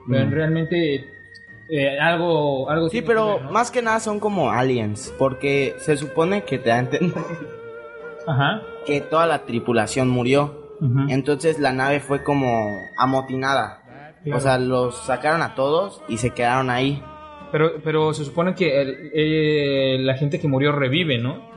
Pero 0.08 0.26
Mm. 0.26 0.30
realmente 0.32 1.04
eh, 1.68 1.98
algo, 1.98 2.68
algo... 2.70 2.88
Sí, 2.88 3.00
que 3.00 3.06
pero 3.06 3.34
ver, 3.34 3.42
¿no? 3.42 3.50
más 3.50 3.70
que 3.70 3.82
nada 3.82 4.00
son 4.00 4.20
como 4.20 4.50
aliens, 4.50 5.12
porque 5.18 5.74
se 5.78 5.96
supone 5.96 6.44
que 6.44 6.58
te 6.58 6.68
da 6.70 6.76
a 6.76 6.78
entender 6.80 7.14
Ajá. 8.26 8.62
que 8.86 9.00
toda 9.00 9.26
la 9.26 9.44
tripulación 9.44 10.08
murió. 10.08 10.76
ujú. 10.80 11.06
Entonces 11.08 11.58
la 11.58 11.72
nave 11.72 12.00
fue 12.00 12.22
como 12.22 12.70
amotinada. 12.98 13.82
Claro. 14.24 14.38
O 14.38 14.40
sea, 14.40 14.58
los 14.58 14.96
sacaron 15.06 15.42
a 15.42 15.54
todos 15.54 16.02
y 16.08 16.18
se 16.18 16.30
quedaron 16.30 16.68
ahí. 16.70 17.02
Pero, 17.52 17.74
pero 17.84 18.12
se 18.12 18.24
supone 18.24 18.54
que 18.56 18.80
el- 18.82 19.10
eh, 19.14 19.96
la 20.00 20.14
gente 20.16 20.40
que 20.40 20.48
murió 20.48 20.72
revive, 20.72 21.18
¿no? 21.18 21.48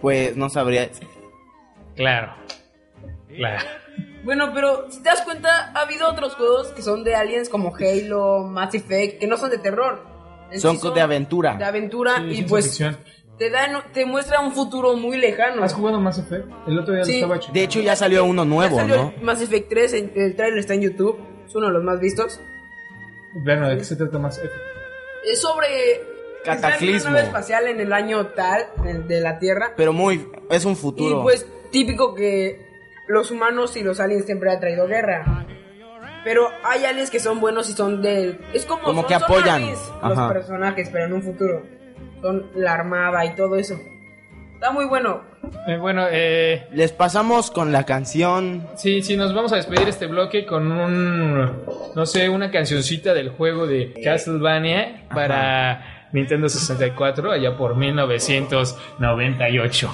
Pues 0.00 0.36
no 0.36 0.50
sabría. 0.50 0.88
Claro. 1.96 2.34
Claro. 3.34 3.64
Bueno, 4.24 4.52
pero 4.54 4.90
si 4.90 5.02
te 5.02 5.08
das 5.08 5.22
cuenta, 5.22 5.72
ha 5.74 5.80
habido 5.82 6.08
otros 6.08 6.34
juegos 6.36 6.68
que 6.68 6.82
son 6.82 7.02
de 7.04 7.14
aliens 7.14 7.48
como 7.48 7.74
Halo, 7.74 8.44
Mass 8.44 8.74
Effect, 8.74 9.18
que 9.18 9.26
no 9.26 9.36
son 9.36 9.50
de 9.50 9.58
terror. 9.58 10.00
Son 10.56 10.78
sí 10.78 10.90
de 10.94 11.00
aventura. 11.00 11.54
De 11.56 11.64
aventura 11.64 12.16
Sí, 12.18 12.38
y 12.40 12.42
pues 12.42 12.66
ficción. 12.66 12.98
te 13.38 13.48
dan, 13.50 13.82
te 13.92 14.04
muestra 14.04 14.40
un 14.40 14.52
futuro 14.52 14.96
muy 14.96 15.16
lejano. 15.16 15.64
¿Has 15.64 15.72
jugado 15.74 15.98
Mass 16.00 16.18
Effect? 16.18 16.46
El 16.68 16.78
otro 16.78 16.94
día 16.94 17.04
Sí. 17.04 17.12
lo 17.12 17.16
estaba 17.18 17.38
checando. 17.40 17.58
De 17.58 17.64
hecho, 17.64 17.80
ya 17.80 17.96
salió 17.96 18.24
uno 18.24 18.44
Ya 18.44 18.48
nuevo, 18.50 18.76
salió 18.76 18.96
¿no? 18.96 19.14
Mass 19.22 19.40
Effect 19.40 19.68
3, 19.70 19.92
el, 19.94 20.12
el 20.14 20.36
trailer 20.36 20.58
está 20.58 20.74
en 20.74 20.82
YouTube, 20.82 21.18
es 21.46 21.54
uno 21.54 21.66
de 21.68 21.72
los 21.72 21.82
más 21.82 21.98
vistos. 22.00 22.38
Bueno, 23.44 23.68
¿de 23.68 23.78
qué 23.78 23.84
se 23.84 23.96
trata 23.96 24.18
Mass 24.18 24.38
Effect? 24.38 24.54
Es 25.24 25.40
sobre 25.40 25.66
Cataclismo. 26.44 27.10
Una 27.10 27.18
nave 27.18 27.26
espacial 27.28 27.66
en 27.68 27.80
el 27.80 27.92
año 27.92 28.26
tal 28.28 28.66
de 29.08 29.20
la 29.20 29.38
Tierra. 29.38 29.72
Pero 29.76 29.92
muy. 29.92 30.28
Es 30.50 30.64
un 30.64 30.72
Y 30.72 30.76
futuro. 30.76 31.22
pues 31.22 31.46
típico 31.70 32.14
que 32.14 32.61
los 33.12 33.30
humanos 33.30 33.76
y 33.76 33.82
los 33.82 34.00
aliens 34.00 34.24
siempre 34.26 34.50
han 34.50 34.60
traído 34.60 34.86
guerra. 34.86 35.46
Pero 36.24 36.48
hay 36.64 36.84
aliens 36.84 37.10
que 37.10 37.18
son 37.20 37.40
buenos 37.40 37.68
y 37.68 37.72
son 37.72 38.00
de... 38.02 38.38
Es 38.52 38.64
como, 38.64 38.82
Como 38.82 39.00
son- 39.02 39.08
que 39.08 39.14
son 39.14 39.22
apoyan. 39.24 39.62
Ajá. 40.00 40.08
los 40.24 40.32
personajes, 40.32 40.88
pero 40.92 41.06
en 41.06 41.12
un 41.14 41.22
futuro. 41.22 41.62
Son 42.20 42.46
la 42.54 42.74
armada 42.74 43.24
y 43.24 43.34
todo 43.34 43.56
eso. 43.56 43.76
Está 44.54 44.70
muy 44.70 44.84
bueno. 44.84 45.22
Eh, 45.66 45.76
bueno, 45.76 46.06
eh, 46.08 46.68
Les 46.72 46.92
pasamos 46.92 47.50
con 47.50 47.72
la 47.72 47.84
canción. 47.84 48.68
sí, 48.76 49.02
sí, 49.02 49.16
nos 49.16 49.34
vamos 49.34 49.52
a 49.52 49.56
despedir 49.56 49.88
este 49.88 50.06
bloque 50.06 50.46
con 50.46 50.70
un, 50.70 51.64
no 51.96 52.06
sé, 52.06 52.28
una 52.28 52.52
cancioncita 52.52 53.12
del 53.12 53.30
juego 53.30 53.66
de 53.66 53.92
Castlevania 54.04 55.08
para 55.12 56.08
Nintendo 56.12 56.48
64 56.48 57.32
allá 57.32 57.56
por 57.56 57.74
1998. 57.76 59.92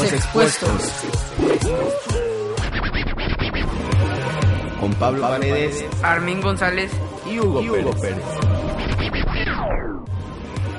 Los 0.00 0.12
expuestos. 0.14 0.70
Con 4.80 4.94
Pablo 4.94 5.20
Paredes 5.20 5.84
Armin 6.02 6.40
González. 6.40 6.90
y 7.30 7.38
Hugo, 7.38 7.60
Pérez. 8.00 8.24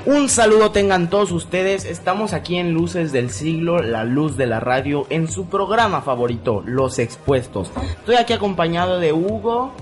Un 0.06 0.28
saludo 0.28 0.72
tengan 0.72 1.08
todos 1.08 1.30
ustedes, 1.30 1.84
estamos 1.84 2.32
aquí 2.32 2.56
en 2.56 2.72
Luces 2.72 3.12
del 3.12 3.30
Siglo, 3.30 3.80
la 3.80 4.02
luz 4.02 4.36
de 4.36 4.46
la 4.46 4.58
radio, 4.58 5.06
en 5.08 5.28
su 5.28 5.46
programa 5.46 6.02
favorito, 6.02 6.64
Los 6.66 6.98
Expuestos. 6.98 7.70
Estoy 8.00 8.16
aquí 8.16 8.32
acompañado 8.32 8.98
de 8.98 9.12
Hugo, 9.12 9.72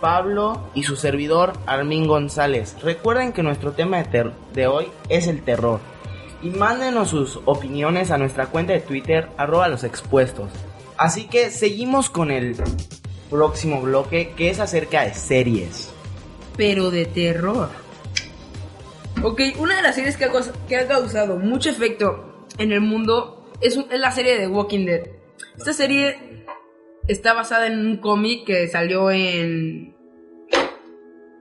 Pablo 0.00 0.60
y 0.74 0.82
su 0.82 0.96
servidor 0.96 1.52
Armin 1.66 2.08
González. 2.08 2.76
Recuerden 2.82 3.32
que 3.32 3.44
nuestro 3.44 3.70
tema 3.70 4.02
de, 4.02 4.66
hoy 4.66 4.88
es 5.08 5.28
el 5.28 5.42
terror. 5.42 5.78
Y 6.42 6.50
mándenos 6.50 7.08
sus 7.10 7.40
opiniones 7.46 8.10
a 8.10 8.18
nuestra 8.18 8.46
cuenta 8.46 8.72
de 8.72 8.80
Twitter, 8.80 9.28
arroba 9.36 9.68
los 9.68 9.82
expuestos. 9.84 10.50
Así 10.96 11.26
que 11.26 11.50
seguimos 11.50 12.10
con 12.10 12.30
el 12.30 12.56
próximo 13.30 13.80
bloque 13.82 14.32
que 14.36 14.50
es 14.50 14.60
acerca 14.60 15.02
de 15.04 15.14
series. 15.14 15.92
pero 16.56 16.90
de 16.90 17.06
terror. 17.06 17.68
Ok, 19.22 19.40
una 19.58 19.76
de 19.76 19.82
las 19.82 19.94
series 19.94 20.16
que 20.16 20.24
ha, 20.24 20.32
caus- 20.32 20.52
que 20.68 20.76
ha 20.76 20.86
causado 20.88 21.36
mucho 21.38 21.70
efecto 21.70 22.46
en 22.58 22.72
el 22.72 22.80
mundo 22.80 23.48
es, 23.60 23.76
un- 23.76 23.86
es 23.90 23.98
la 24.00 24.10
serie 24.12 24.38
de 24.38 24.46
Walking 24.48 24.84
Dead. 24.86 25.02
Esta 25.56 25.72
serie 25.72 26.44
está 27.08 27.32
basada 27.34 27.66
en 27.68 27.78
un 27.78 27.96
cómic 27.98 28.44
que 28.44 28.66
salió 28.68 29.10
en... 29.10 29.94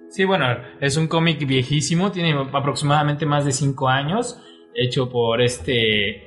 Sí, 0.10 0.24
bueno, 0.26 0.46
es 0.82 0.98
un 0.98 1.08
cómic 1.08 1.46
viejísimo, 1.46 2.12
tiene 2.12 2.34
aproximadamente 2.54 3.26
más 3.26 3.46
de 3.46 3.52
5 3.52 3.88
años, 3.90 4.40
hecho 4.76 5.10
por 5.10 5.42
este 5.42 6.24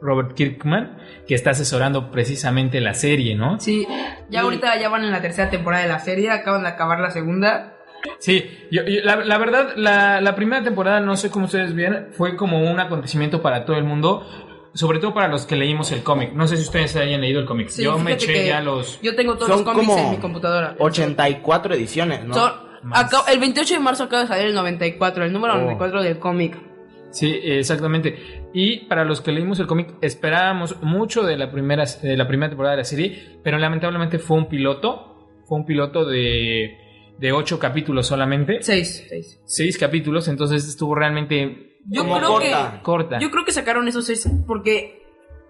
Robert 0.00 0.34
Kirkman, 0.34 0.98
que 1.26 1.34
está 1.34 1.50
asesorando 1.50 2.10
precisamente 2.10 2.80
la 2.80 2.94
serie, 2.94 3.34
¿no? 3.36 3.58
Sí, 3.60 3.86
ya 4.30 4.40
ahorita 4.40 4.78
ya 4.80 4.88
van 4.88 5.04
en 5.04 5.12
la 5.12 5.22
tercera 5.22 5.48
temporada 5.50 5.82
de 5.84 5.88
la 5.88 6.00
serie, 6.00 6.30
acaban 6.30 6.62
de 6.62 6.68
acabar 6.68 6.98
la 7.00 7.10
segunda. 7.10 7.76
Sí, 8.18 8.44
yo- 8.72 8.82
yo- 8.84 9.00
la, 9.04 9.16
la 9.16 9.38
verdad, 9.38 9.74
la, 9.76 10.20
la 10.20 10.34
primera 10.34 10.62
temporada, 10.64 10.98
no 11.00 11.16
sé 11.16 11.30
cómo 11.30 11.44
ustedes 11.46 11.74
ven, 11.74 12.08
fue 12.12 12.36
como 12.36 12.60
un 12.68 12.80
acontecimiento 12.80 13.40
para 13.42 13.64
todo 13.64 13.76
el 13.76 13.84
mundo, 13.84 14.26
sobre 14.74 14.98
todo 14.98 15.14
para 15.14 15.28
los 15.28 15.46
que 15.46 15.54
leímos 15.54 15.92
el 15.92 16.02
cómic. 16.02 16.32
No 16.32 16.48
sé 16.48 16.56
si 16.56 16.62
ustedes 16.64 16.96
hayan 16.96 17.20
leído 17.20 17.38
el 17.38 17.46
cómic. 17.46 17.68
Sí, 17.68 17.84
yo 17.84 17.96
me 17.98 18.14
eché 18.14 18.46
ya 18.48 18.60
los... 18.60 19.00
Yo 19.02 19.14
tengo 19.14 19.34
todos 19.36 19.48
Son 19.48 19.64
los 19.64 19.74
cómics 19.74 19.96
en 19.96 20.10
mi 20.10 20.16
computadora. 20.16 20.74
84 20.80 21.74
ediciones, 21.74 22.24
¿no? 22.24 22.34
Son- 22.34 22.52
Más. 22.82 23.04
acá- 23.04 23.30
el 23.30 23.38
28 23.38 23.74
de 23.74 23.80
marzo 23.80 24.02
acaba 24.04 24.22
de 24.22 24.28
salir 24.28 24.46
el 24.46 24.54
94, 24.54 25.24
el 25.24 25.32
número 25.32 25.54
Oh. 25.54 25.58
94 25.58 26.02
del 26.02 26.18
cómic. 26.18 26.56
Sí, 27.12 27.30
exactamente. 27.44 28.48
Y 28.52 28.86
para 28.86 29.04
los 29.04 29.20
que 29.20 29.30
leímos 29.32 29.60
el 29.60 29.66
cómic, 29.66 29.94
esperábamos 30.00 30.82
mucho 30.82 31.22
de 31.22 31.36
la 31.36 31.50
primera 31.52 31.84
de 32.02 32.16
la 32.16 32.26
primera 32.26 32.50
temporada 32.50 32.74
de 32.74 32.80
la 32.80 32.84
serie, 32.84 33.38
pero 33.44 33.58
lamentablemente 33.58 34.18
fue 34.18 34.36
un 34.38 34.48
piloto, 34.48 35.28
fue 35.46 35.58
un 35.58 35.66
piloto 35.66 36.04
de 36.04 36.78
de 37.18 37.30
ocho 37.32 37.58
capítulos 37.58 38.06
solamente, 38.08 38.62
Seis, 38.62 39.06
seis. 39.08 39.40
seis 39.44 39.78
capítulos, 39.78 40.26
entonces 40.26 40.66
estuvo 40.66 40.94
realmente 40.94 41.76
Yo 41.86 42.02
Como 42.02 42.16
creo 42.16 42.28
corta. 42.30 42.72
que 42.78 42.82
corta. 42.82 43.18
yo 43.20 43.30
creo 43.30 43.44
que 43.44 43.52
sacaron 43.52 43.86
esos 43.86 44.06
seis 44.06 44.28
porque 44.46 45.02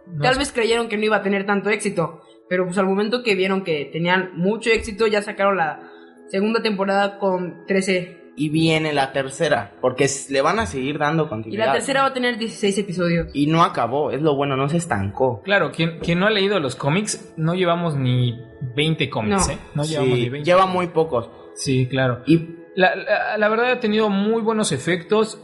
No 0.09 0.20
tal 0.22 0.35
sé. 0.35 0.38
vez 0.40 0.53
creyeron 0.53 0.88
que 0.88 0.98
no 0.98 1.05
iba 1.05 1.16
a 1.16 1.22
tener 1.22 1.46
tanto 1.46 1.70
éxito, 1.70 2.20
pero 2.48 2.66
pues 2.66 2.77
al 2.77 2.87
momento 2.87 3.22
que 3.22 3.37
vieron 3.37 3.62
que 3.64 3.88
tenían 3.90 4.33
mucho 4.37 4.68
éxito 4.70 5.07
ya 5.07 5.22
sacaron 5.22 5.57
la 5.57 5.88
segunda 6.29 6.61
temporada 6.62 7.18
con 7.18 7.64
13 7.66 8.18
Y 8.35 8.49
viene 8.49 8.95
la 8.95 9.12
tercera, 9.12 9.73
porque 9.83 10.07
le 10.31 10.40
van 10.40 10.59
a 10.59 10.64
seguir 10.66 10.99
dando 10.99 11.25
y 11.27 11.29
continuidad. 11.29 11.66
la 11.66 11.73
tercera 11.75 12.01
va 12.03 12.09
a 12.09 12.12
tener 12.14 12.38
16 12.38 12.79
episodios. 12.79 13.29
Y 13.35 13.47
no 13.47 13.62
acabó, 13.62 14.11
es 14.11 14.23
lo 14.23 14.35
bueno, 14.37 14.57
no 14.57 14.68
se 14.71 14.79
estancó. 14.79 15.42
Claro, 15.42 15.71
quien, 15.71 15.99
quien 15.99 16.18
no 16.18 16.27
ha 16.27 16.31
leído 16.31 16.59
los 16.59 16.75
cómics, 16.75 17.35
no 17.37 17.55
llevamos 17.55 17.95
ni 17.95 18.40
20 18.75 19.11
cómics, 19.11 19.49
No. 19.49 19.53
¿eh? 19.53 19.59
No 19.75 19.85
llevamos 19.85 20.14
Sí, 20.16 20.23
ni 20.25 20.29
20. 20.31 20.51
lleva 20.51 20.64
muy 20.66 20.87
pocos. 20.87 21.29
Sí, 21.55 21.87
claro. 21.88 22.23
Y 22.27 22.57
La, 22.75 22.97
la- 22.97 23.37
la 23.37 23.49
verdad 23.51 23.71
ha 23.73 23.81
tenido 23.81 24.09
muy 24.09 24.40
buenos 24.40 24.73
efectos. 24.73 25.38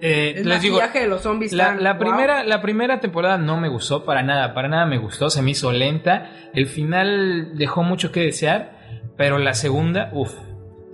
Eh, 0.00 0.36
El 0.38 0.48
les 0.48 0.62
digo, 0.62 0.76
maquillaje 0.78 1.00
de 1.00 1.08
los 1.08 1.20
zombies 1.20 1.52
La, 1.52 1.64
están- 1.64 1.84
la 1.84 1.92
wow. 1.92 2.00
primera, 2.00 2.42
la 2.42 2.62
primera 2.62 3.00
temporada 3.00 3.36
no 3.36 3.58
me 3.60 3.68
gustó 3.68 4.06
para 4.06 4.22
nada, 4.22 4.54
para 4.54 4.68
nada 4.68 4.86
me 4.86 4.96
gustó, 4.96 5.28
se 5.28 5.42
me 5.42 5.50
hizo 5.50 5.70
lenta. 5.72 6.30
El 6.54 6.66
final 6.68 7.50
dejó 7.58 7.82
mucho 7.82 8.10
que 8.12 8.20
desear, 8.20 9.10
pero 9.18 9.36
la 9.38 9.52
segunda, 9.52 10.08
uff. 10.14 10.32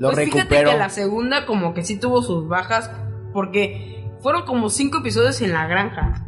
Lo 0.01 0.11
Pues 0.11 0.29
fíjate 0.31 0.65
que 0.65 0.77
la 0.79 0.89
segunda 0.91 1.47
como 1.47 1.73
que 1.75 1.85
sí 1.85 2.01
tuvo 2.01 2.23
sus 2.23 2.49
bajas 2.49 2.91
porque 3.33 4.05
fueron 4.21 4.43
como 4.43 4.69
cinco 4.71 4.99
episodios 4.99 5.41
en 5.43 5.53
la 5.53 5.67
granja. 5.69 6.27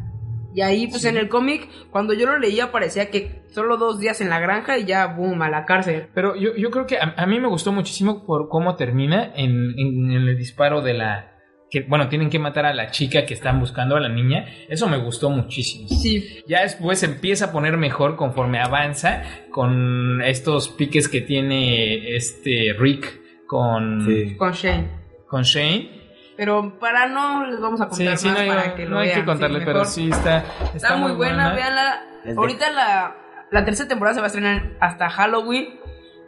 Y 0.54 0.61
ahí 0.61 0.87
pues 0.87 1.04
en 1.06 1.16
el 1.16 1.28
cómic 1.30 1.66
cuando 1.90 2.12
yo 2.12 2.26
lo 2.26 2.38
leía 2.38 2.70
parecía 2.70 3.11
que 3.11 3.42
solo 3.54 3.78
dos 3.78 3.98
días 3.98 4.20
en 4.20 4.28
la 4.28 4.38
granja 4.38 4.76
y 4.78 4.85
ya 4.85 5.06
boom 5.06 5.40
a 5.42 5.48
la 5.48 5.64
cárcel. 5.64 6.08
Pero 6.14 6.37
yo, 6.37 6.54
yo 6.54 6.70
creo 6.70 6.87
que 6.87 6.98
a, 6.98 7.14
a 7.16 7.26
mí 7.26 7.40
me 7.40 7.48
gustó 7.48 7.72
muchísimo 7.72 8.26
por 8.26 8.48
cómo 8.50 8.76
termina 8.76 9.32
en, 9.35 9.72
en- 9.78 10.11
en 10.12 10.28
el 10.28 10.37
disparo 10.37 10.82
de 10.82 10.92
la... 10.94 11.28
Que, 11.70 11.80
bueno, 11.88 12.11
tienen 12.11 12.28
que 12.28 12.38
matar 12.38 12.66
a 12.66 12.74
la 12.74 12.90
chica 12.90 13.24
que 13.24 13.32
están 13.32 13.58
buscando 13.58 13.96
a 13.96 14.00
la 14.00 14.11
niña. 14.11 14.44
Eso 14.68 14.87
me 14.90 14.98
gustó 14.98 15.30
muchísimo. 15.30 15.88
Sí, 15.88 16.42
Ya 16.46 16.61
después 16.61 17.02
empieza 17.02 17.46
a 17.46 17.52
poner 17.52 17.78
mejor 17.78 18.16
conforme 18.16 18.61
avanza 18.61 19.22
con 19.50 20.20
estos 20.22 20.68
piques 20.68 21.08
que 21.08 21.22
tiene 21.22 22.14
este 22.14 22.74
Rick 22.78 23.21
con, 23.52 24.06
Sí. 24.06 24.34
con 24.38 24.52
Shane. 24.52 24.88
con 25.28 25.42
Shane. 25.42 26.00
Pero 26.38 26.78
para 26.78 27.06
no 27.06 27.44
les 27.46 27.60
vamos 27.60 27.80
a 27.82 27.88
contar 27.88 28.16
sí, 28.16 28.26
más 28.28 28.34
no, 28.38 28.40
hay- 28.42 28.48
para 28.48 28.74
que 28.74 28.84
lo 28.84 28.90
no 28.92 28.98
hay 29.00 29.08
vean. 29.08 29.20
que 29.20 29.26
contarle, 29.26 29.58
Sí, 29.58 29.64
pero 29.66 29.84
sí 29.84 30.08
está, 30.10 30.38
está, 30.38 30.76
Está 30.76 30.96
muy 30.96 31.12
buena, 31.12 31.54
de- 31.54 32.32
Ahorita 32.34 32.70
la, 32.70 33.14
la 33.50 33.64
tercera 33.64 33.88
temporada 33.90 34.14
se 34.14 34.20
va 34.20 34.26
a 34.26 34.28
estrenar 34.28 34.62
hasta 34.80 35.10
Halloween, 35.10 35.78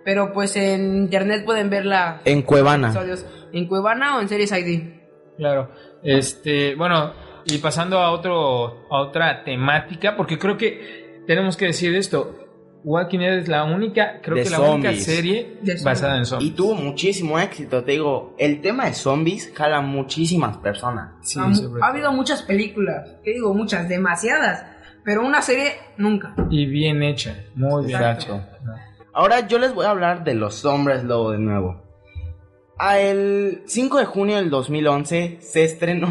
pero 0.04 0.32
pues 0.34 0.54
en 0.56 0.96
internet 0.96 1.44
pueden 1.46 1.70
verla 1.70 2.20
En 2.26 2.42
Cuevana. 2.42 2.88
episodios 2.88 3.24
en 3.54 3.66
Cuevana 3.66 4.18
o 4.18 4.20
en 4.20 4.28
Series 4.28 4.52
ID. 4.52 4.82
Claro. 5.38 5.70
Este, 6.02 6.74
bueno, 6.74 7.14
y 7.46 7.56
pasando 7.58 7.98
a 8.00 8.10
otro 8.10 8.86
a 8.90 8.98
otra 9.00 9.44
temática, 9.44 10.14
porque 10.16 10.38
creo 10.38 10.56
que 10.58 11.22
tenemos 11.26 11.56
que 11.56 11.66
decir 11.66 11.94
esto. 11.94 12.43
Walking 12.84 13.18
Dead 13.18 13.38
es 13.38 13.48
la 13.48 13.64
única, 13.64 14.20
creo 14.22 14.36
De 14.36 14.44
que 14.44 14.50
la 14.50 14.60
única 14.60 14.94
serie 14.94 15.58
basada 15.82 16.16
en 16.16 16.22
Y 16.22 16.26
zombies. 16.26 16.54
tuvo 16.54 16.74
muchísimo 16.74 17.38
éxito, 17.38 17.82
te 17.82 17.92
digo. 17.92 18.34
El 18.38 18.60
tema 18.60 18.84
de 18.84 18.92
zombies 18.92 19.50
jala 19.54 19.80
muchísimas 19.80 20.58
personas. 20.58 21.12
Sí, 21.22 21.40
ha, 21.40 21.86
habido 21.86 22.12
muchas 22.12 22.42
películas, 22.42 23.16
¿qué 23.24 23.32
digo? 23.32 23.54
Muchas, 23.54 23.88
demasiadas, 23.88 24.66
pero 25.02 25.24
una 25.24 25.40
serie 25.40 25.72
nunca. 25.96 26.34
Y 26.50 26.66
bien 26.66 27.02
hecha, 27.02 27.44
muy 27.54 27.86
bien 27.86 27.96
Exacto. 27.98 28.34
hecha. 28.34 28.50
Ahora 29.14 29.46
yo 29.46 29.58
les 29.58 29.72
voy 29.74 29.86
a 29.86 29.90
hablar 29.90 30.22
de 30.24 30.34
los 30.34 30.64
hombres 30.66 31.04
lobo 31.04 31.30
de 31.30 31.38
nuevo. 31.38 31.82
A 32.78 32.98
el 32.98 33.62
5 33.66 33.98
de 33.98 34.04
junio 34.04 34.36
del 34.36 34.50
2011 34.50 35.38
se 35.40 35.64
estrenó 35.64 36.08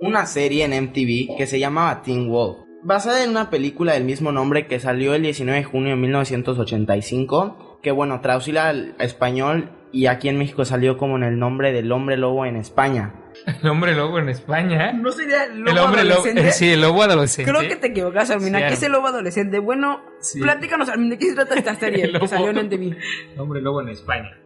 una 0.00 0.26
serie 0.26 0.64
en 0.64 0.72
MTV 0.84 1.36
que 1.36 1.46
se 1.46 1.58
llamaba 1.58 2.02
Teen 2.02 2.28
Wolf, 2.28 2.58
basada 2.82 3.22
en 3.24 3.30
una 3.30 3.50
película 3.50 3.92
del 3.94 4.04
mismo 4.04 4.32
nombre 4.32 4.66
que 4.66 4.80
salió 4.80 5.14
el 5.14 5.22
19 5.22 5.58
de 5.60 5.64
junio 5.64 5.90
de 5.90 5.96
1985, 5.96 7.78
que 7.82 7.90
bueno, 7.90 8.20
traducida 8.20 8.68
al 8.68 8.94
español 8.98 9.70
y 9.92 10.06
aquí 10.06 10.28
en 10.28 10.38
México 10.38 10.64
salió 10.64 10.96
como 10.96 11.16
en 11.16 11.22
el 11.24 11.38
nombre 11.38 11.72
del 11.72 11.90
hombre 11.92 12.16
lobo 12.16 12.46
en 12.46 12.56
España. 12.56 13.14
El 13.62 13.68
hombre 13.68 13.94
lobo 13.94 14.18
en 14.18 14.28
España. 14.28 14.92
¿No 14.92 15.10
sería 15.10 15.44
el 15.44 15.60
lobo 15.60 15.70
el 15.70 15.78
hombre 15.78 16.04
lobo, 16.04 16.20
adolescente? 16.20 16.48
eh, 16.48 16.52
sí, 16.52 16.70
el 16.70 16.80
lobo 16.80 17.02
adolescente. 17.02 17.50
Creo 17.50 17.68
que 17.68 17.76
te 17.76 17.86
equivocas, 17.88 18.30
Armina. 18.30 18.58
Sí, 18.58 18.64
¿Qué 18.68 18.74
es 18.74 18.82
el 18.84 18.92
lobo 18.92 19.08
adolescente? 19.08 19.58
Bueno, 19.58 20.00
Sí. 20.20 20.40
platícanos, 20.40 20.88
Armina, 20.88 21.10
¿de 21.10 21.18
qué 21.18 21.26
se 21.30 21.34
trata 21.34 21.54
esta 21.56 21.74
serie 21.74 22.02
que 22.06 22.08
lobo. 22.12 22.26
salió 22.26 22.50
en 22.50 22.56
MTV? 22.66 22.96
El 23.34 23.40
hombre 23.40 23.60
lobo 23.60 23.80
en 23.80 23.88
España. 23.88 24.38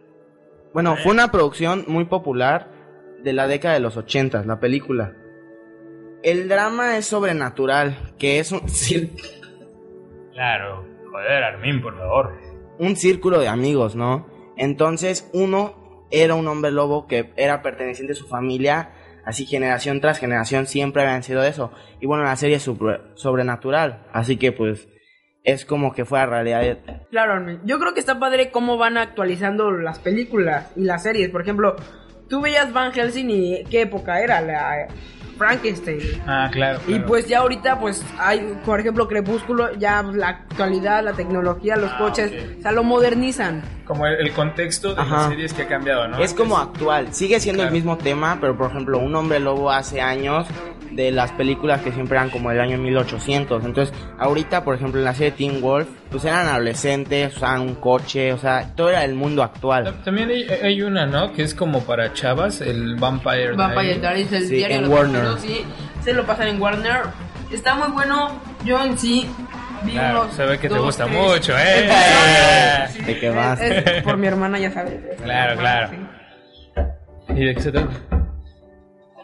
Bueno, 0.73 0.95
fue 0.97 1.11
una 1.11 1.31
producción 1.31 1.85
muy 1.87 2.05
popular 2.05 2.69
de 3.23 3.33
la 3.33 3.47
década 3.47 3.73
de 3.75 3.79
los 3.79 3.97
80, 3.97 4.43
la 4.43 4.59
película. 4.59 5.13
El 6.23 6.49
drama 6.49 6.97
es 6.97 7.05
sobrenatural, 7.05 8.13
que 8.17 8.39
es 8.39 8.51
un, 8.51 8.61
cir- 8.61 9.11
Claro. 10.33 10.85
Joder, 11.11 11.43
Armin, 11.43 11.81
por 11.81 11.97
favor. 11.97 12.33
un 12.79 12.95
círculo 12.95 13.39
de 13.39 13.47
amigos, 13.47 13.95
¿no? 13.95 14.27
Entonces 14.57 15.29
uno 15.33 16.05
era 16.11 16.35
un 16.35 16.47
hombre 16.47 16.71
lobo 16.71 17.07
que 17.07 17.31
era 17.37 17.61
perteneciente 17.63 18.13
a 18.13 18.15
su 18.15 18.27
familia, 18.27 18.91
así 19.25 19.45
generación 19.45 19.99
tras 19.99 20.19
generación 20.19 20.67
siempre 20.67 21.01
habían 21.01 21.23
sido 21.23 21.43
eso. 21.43 21.71
Y 21.99 22.05
bueno, 22.05 22.23
la 22.23 22.35
serie 22.35 22.57
es 22.57 22.63
sobre- 22.63 22.99
sobrenatural, 23.15 24.05
así 24.13 24.37
que 24.37 24.51
pues 24.51 24.87
es 25.43 25.65
como 25.65 25.93
que 25.93 26.05
fue 26.05 26.19
a 26.19 26.25
realidad. 26.25 26.77
Claro, 27.09 27.33
Armin. 27.33 27.61
Yo 27.63 27.79
creo 27.79 27.93
que 27.93 27.99
está 27.99 28.19
padre 28.19 28.51
cómo 28.51 28.77
van 28.77 28.97
actualizando 28.97 29.71
las 29.71 29.97
películas 29.99 30.71
y 30.75 30.83
las 30.83 31.03
series. 31.03 31.29
Por 31.29 31.41
ejemplo, 31.41 31.75
tú 32.29 32.41
veías 32.41 32.73
Van 32.73 32.91
Helsing 32.91 33.29
y 33.29 33.63
qué 33.65 33.81
época 33.81 34.21
era 34.21 34.41
la 34.41 34.87
Frankenstein. 35.37 35.99
Ah, 36.25 36.49
claro. 36.51 36.79
Y 36.87 36.99
pues 36.99 37.27
ya 37.27 37.39
ahorita 37.39 37.79
pues 37.79 38.03
hay, 38.19 38.57
por 38.65 38.79
ejemplo, 38.79 39.07
Crepúsculo, 39.07 39.73
ya 39.75 40.03
la 40.03 40.29
actualidad, 40.29 41.03
la 41.03 41.13
tecnología, 41.13 41.75
los 41.77 41.91
Ah, 41.91 41.97
coches, 41.99 42.31
ok. 42.31 42.59
o 42.59 42.61
sea, 42.63 42.71
lo 42.71 42.83
modernizan. 42.83 43.61
Como 43.87 44.05
el, 44.05 44.15
el 44.15 44.31
contexto 44.33 44.93
de 44.93 45.01
Ajá. 45.01 45.15
las 45.15 45.27
series 45.29 45.53
que 45.53 45.63
ha 45.63 45.67
cambiado, 45.67 46.07
¿no? 46.07 46.17
Es 46.19 46.33
como 46.33 46.57
actual, 46.57 47.13
sigue 47.13 47.39
siendo 47.39 47.61
Claro. 47.61 47.75
el 47.75 47.81
mismo 47.81 47.97
tema, 47.97 48.37
pero 48.41 48.57
por 48.57 48.69
ejemplo, 48.69 48.99
un 48.99 49.15
hombre 49.15 49.39
lobo 49.39 49.71
hace 49.71 50.01
años 50.01 50.45
de 50.91 51.11
las 51.11 51.31
películas 51.33 51.81
que 51.81 51.91
siempre 51.91 52.17
eran 52.17 52.29
como 52.29 52.49
del 52.49 52.59
año 52.61 52.77
1800. 52.77 53.63
Entonces, 53.65 53.93
ahorita, 54.17 54.63
por 54.63 54.75
ejemplo, 54.75 54.99
en 54.99 55.05
la 55.05 55.13
serie 55.13 55.31
Teen 55.31 55.61
Wolf, 55.61 55.87
pues 56.09 56.25
eran 56.25 56.47
adolescentes, 56.47 57.35
usaban 57.35 57.61
un 57.61 57.75
coche, 57.75 58.33
o 58.33 58.37
sea, 58.37 58.73
todo 58.75 58.89
era 58.89 59.03
el 59.03 59.13
mundo 59.15 59.43
actual. 59.43 59.83
Ta- 59.83 60.03
También 60.03 60.29
hay, 60.29 60.43
hay 60.63 60.81
una, 60.81 61.05
¿no? 61.05 61.33
Que 61.33 61.43
es 61.43 61.53
como 61.53 61.81
para 61.81 62.13
chavas, 62.13 62.61
el 62.61 62.95
Vampire, 62.95 63.53
Vampire 63.53 63.99
Diaries. 63.99 64.31
El 64.31 64.47
Sí, 64.47 64.55
diario 64.55 64.77
en 64.77 64.87
Warner. 64.89 65.37
sí, 65.39 65.61
se 66.03 66.13
lo 66.13 66.25
pasan 66.25 66.47
en 66.47 66.61
Warner. 66.61 67.01
Está 67.51 67.75
muy 67.75 67.89
bueno. 67.91 68.31
Yo 68.65 68.83
en 68.83 68.97
sí 68.97 69.27
Claro, 69.91 70.29
se 70.31 70.45
ve 70.45 70.57
que 70.59 70.69
te 70.69 70.79
gusta 70.79 71.05
tres 71.05 71.17
mucho, 71.17 71.53
¿eh? 71.57 71.89
episodios. 72.87 73.07
¿De 73.07 73.19
qué 73.19 73.29
vas? 73.29 73.61
Es- 73.61 74.03
por 74.03 74.17
mi 74.17 74.27
hermana, 74.27 74.59
ya 74.59 74.71
sabes. 74.71 74.99
Claro, 75.23 75.59
claro. 75.59 75.89
Sí. 75.89 76.83
¿Y 77.35 77.45
de 77.45 77.55
qué 77.55 77.61
se 77.61 77.71
trata? 77.71 77.91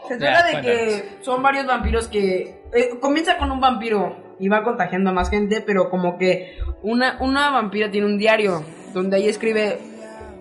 Se 0.07 0.13
Ya, 0.15 0.19
trata 0.19 0.45
de 0.47 0.51
cuéntanos. 0.53 0.65
que 0.81 1.17
son 1.21 1.41
varios 1.41 1.65
vampiros 1.65 2.07
que 2.07 2.61
eh, 2.73 2.89
comienza 3.01 3.37
con 3.37 3.51
un 3.51 3.59
vampiro 3.61 4.35
y 4.39 4.49
va 4.49 4.63
contagiando 4.63 5.09
a 5.11 5.13
más 5.13 5.29
gente, 5.29 5.61
pero 5.65 5.89
como 5.89 6.17
que 6.17 6.57
una, 6.81 7.17
una 7.21 7.49
vampira 7.51 7.89
tiene 7.89 8.07
un 8.07 8.17
diario 8.17 8.63
donde 8.93 9.17
ahí 9.17 9.27
escribe 9.29 9.79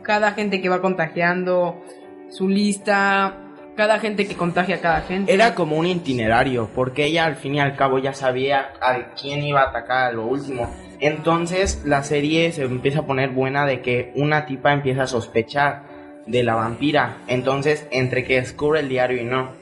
cada 0.02 0.32
gente 0.32 0.60
que 0.60 0.68
va 0.68 0.80
contagiando, 0.80 1.80
su 2.28 2.48
lista, 2.48 3.36
cada 3.76 3.98
gente 3.98 4.26
que 4.26 4.34
contagia 4.34 4.76
a 4.76 4.80
cada 4.80 5.00
gente. 5.02 5.32
Era 5.32 5.54
como 5.54 5.76
un 5.76 5.86
itinerario, 5.86 6.70
porque 6.74 7.06
ella 7.06 7.26
al 7.26 7.36
fin 7.36 7.54
y 7.54 7.60
al 7.60 7.76
cabo 7.76 7.98
ya 7.98 8.12
sabía 8.12 8.72
a 8.80 9.14
quién 9.14 9.42
iba 9.44 9.62
a 9.62 9.70
atacar 9.70 10.08
a 10.08 10.12
lo 10.12 10.26
último. 10.26 10.70
Entonces 11.00 11.82
la 11.84 12.04
serie 12.04 12.52
se 12.52 12.64
empieza 12.64 13.00
a 13.00 13.06
poner 13.06 13.30
buena 13.30 13.66
de 13.66 13.80
que 13.80 14.12
una 14.14 14.46
tipa 14.46 14.72
empieza 14.72 15.04
a 15.04 15.06
sospechar 15.06 15.82
de 16.26 16.42
la 16.42 16.54
vampira. 16.54 17.18
Entonces, 17.26 17.86
entre 17.90 18.24
que 18.24 18.40
descubre 18.40 18.80
el 18.80 18.88
diario 18.88 19.20
y 19.20 19.24
no. 19.24 19.61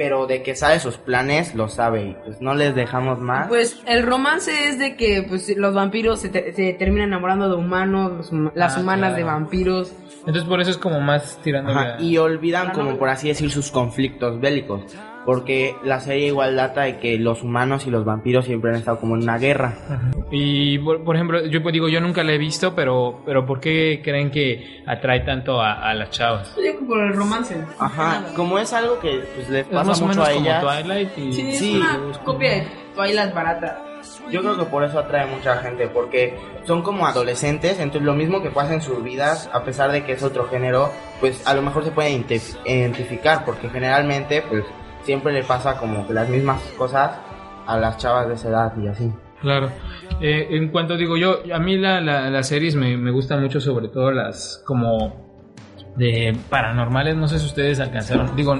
Pero 0.00 0.26
de 0.26 0.42
que 0.42 0.54
sabe 0.54 0.80
sus 0.80 0.96
planes, 0.96 1.54
lo 1.54 1.68
sabe. 1.68 2.02
Y 2.06 2.16
pues 2.24 2.40
no 2.40 2.54
les 2.54 2.74
dejamos 2.74 3.18
más. 3.18 3.48
Pues 3.48 3.82
el 3.86 4.02
romance 4.02 4.68
es 4.70 4.78
de 4.78 4.96
que 4.96 5.26
pues 5.28 5.54
los 5.58 5.74
vampiros 5.74 6.20
se, 6.22 6.30
te- 6.30 6.54
se 6.54 6.72
terminan 6.72 7.08
enamorando 7.08 7.50
de 7.50 7.56
humanos, 7.56 8.30
las 8.54 8.78
Ah, 8.78 8.80
humanas 8.80 9.10
claro. 9.10 9.16
de 9.16 9.24
vampiros. 9.24 9.92
Entonces 10.20 10.44
por 10.44 10.58
eso 10.62 10.70
es 10.70 10.78
como 10.78 11.00
más 11.00 11.38
tirando 11.44 11.74
y 11.98 12.16
olvidan 12.16 12.72
como 12.72 12.96
por 12.96 13.10
así 13.10 13.28
decir 13.28 13.50
sus 13.50 13.70
conflictos 13.70 14.40
bélicos. 14.40 14.84
Porque 15.24 15.76
la 15.84 16.00
serie 16.00 16.28
igual 16.28 16.56
data 16.56 16.82
de 16.82 16.98
que 16.98 17.18
los 17.18 17.42
humanos 17.42 17.86
y 17.86 17.90
los 17.90 18.04
vampiros 18.04 18.46
siempre 18.46 18.70
han 18.70 18.76
estado 18.76 18.98
como 18.98 19.16
en 19.16 19.22
una 19.22 19.36
guerra. 19.38 19.74
Y 20.30 20.78
por, 20.78 21.04
por 21.04 21.14
ejemplo, 21.16 21.44
yo 21.46 21.62
pues 21.62 21.72
digo, 21.72 21.88
yo 21.88 22.00
nunca 22.00 22.24
la 22.24 22.32
he 22.32 22.38
visto, 22.38 22.74
pero 22.74 23.20
pero 23.26 23.44
¿por 23.44 23.60
qué 23.60 24.00
creen 24.02 24.30
que 24.30 24.82
atrae 24.86 25.20
tanto 25.20 25.60
a, 25.60 25.74
a 25.88 25.94
las 25.94 26.10
chavas? 26.10 26.54
Yo 26.56 26.62
creo 26.62 26.78
que 26.78 26.84
por 26.86 27.00
el 27.00 27.14
romance. 27.14 27.56
Ajá, 27.78 28.24
como 28.34 28.58
es 28.58 28.72
algo 28.72 28.98
que 29.00 29.22
pues, 29.34 29.48
les 29.50 29.66
Es 29.66 29.72
pasa 29.72 29.84
más 29.84 30.00
o 30.00 30.06
mucho 30.06 30.20
menos 30.20 30.28
a 30.28 30.32
como 30.34 30.46
ellas. 30.46 30.62
Twilight 30.82 31.18
y 31.18 31.32
Sí, 31.32 31.52
Sí. 31.52 31.74
es 31.76 32.12
una 32.12 32.18
copia 32.24 32.50
de 32.52 32.66
Twilight 32.94 33.34
barata. 33.34 33.78
Yo 34.30 34.40
creo 34.40 34.56
que 34.56 34.64
por 34.64 34.82
eso 34.84 34.98
atrae 34.98 35.26
mucha 35.26 35.56
gente, 35.58 35.86
porque 35.88 36.34
son 36.64 36.80
como 36.82 37.06
adolescentes, 37.06 37.72
entonces 37.78 38.02
lo 38.02 38.14
mismo 38.14 38.42
que 38.42 38.48
pasa 38.50 38.72
en 38.72 38.80
sus 38.80 39.02
vidas, 39.04 39.50
a 39.52 39.62
pesar 39.64 39.92
de 39.92 40.04
que 40.04 40.12
es 40.12 40.22
otro 40.22 40.48
género, 40.48 40.90
pues 41.20 41.46
a 41.46 41.52
lo 41.52 41.60
mejor 41.60 41.84
se 41.84 41.90
puede 41.90 42.10
identi- 42.10 42.56
identificar, 42.64 43.44
porque 43.44 43.68
generalmente 43.68 44.42
pues 44.48 44.64
siempre 45.10 45.32
le 45.32 45.42
pasa 45.42 45.76
como 45.76 46.06
que 46.06 46.12
las 46.14 46.28
mismas 46.28 46.62
cosas 46.78 47.10
a 47.66 47.76
las 47.76 47.96
chavas 47.96 48.28
de 48.28 48.34
esa 48.34 48.48
edad 48.48 48.72
y 48.80 48.86
así. 48.86 49.12
Claro. 49.40 49.68
Eh, 50.20 50.46
en 50.50 50.68
cuanto 50.68 50.96
digo 50.96 51.16
yo, 51.16 51.40
a 51.52 51.58
mí 51.58 51.76
la, 51.76 52.00
la- 52.00 52.30
las 52.30 52.46
series 52.46 52.76
me, 52.76 52.96
me 52.96 53.10
gustan 53.10 53.40
mucho, 53.42 53.60
sobre 53.60 53.88
todo 53.88 54.12
las 54.12 54.62
como 54.64 55.28
de 55.96 56.36
paranormales. 56.48 57.16
No 57.16 57.26
sé 57.26 57.40
si 57.40 57.46
ustedes 57.46 57.80
alcanzaron, 57.80 58.36
digo, 58.36 58.54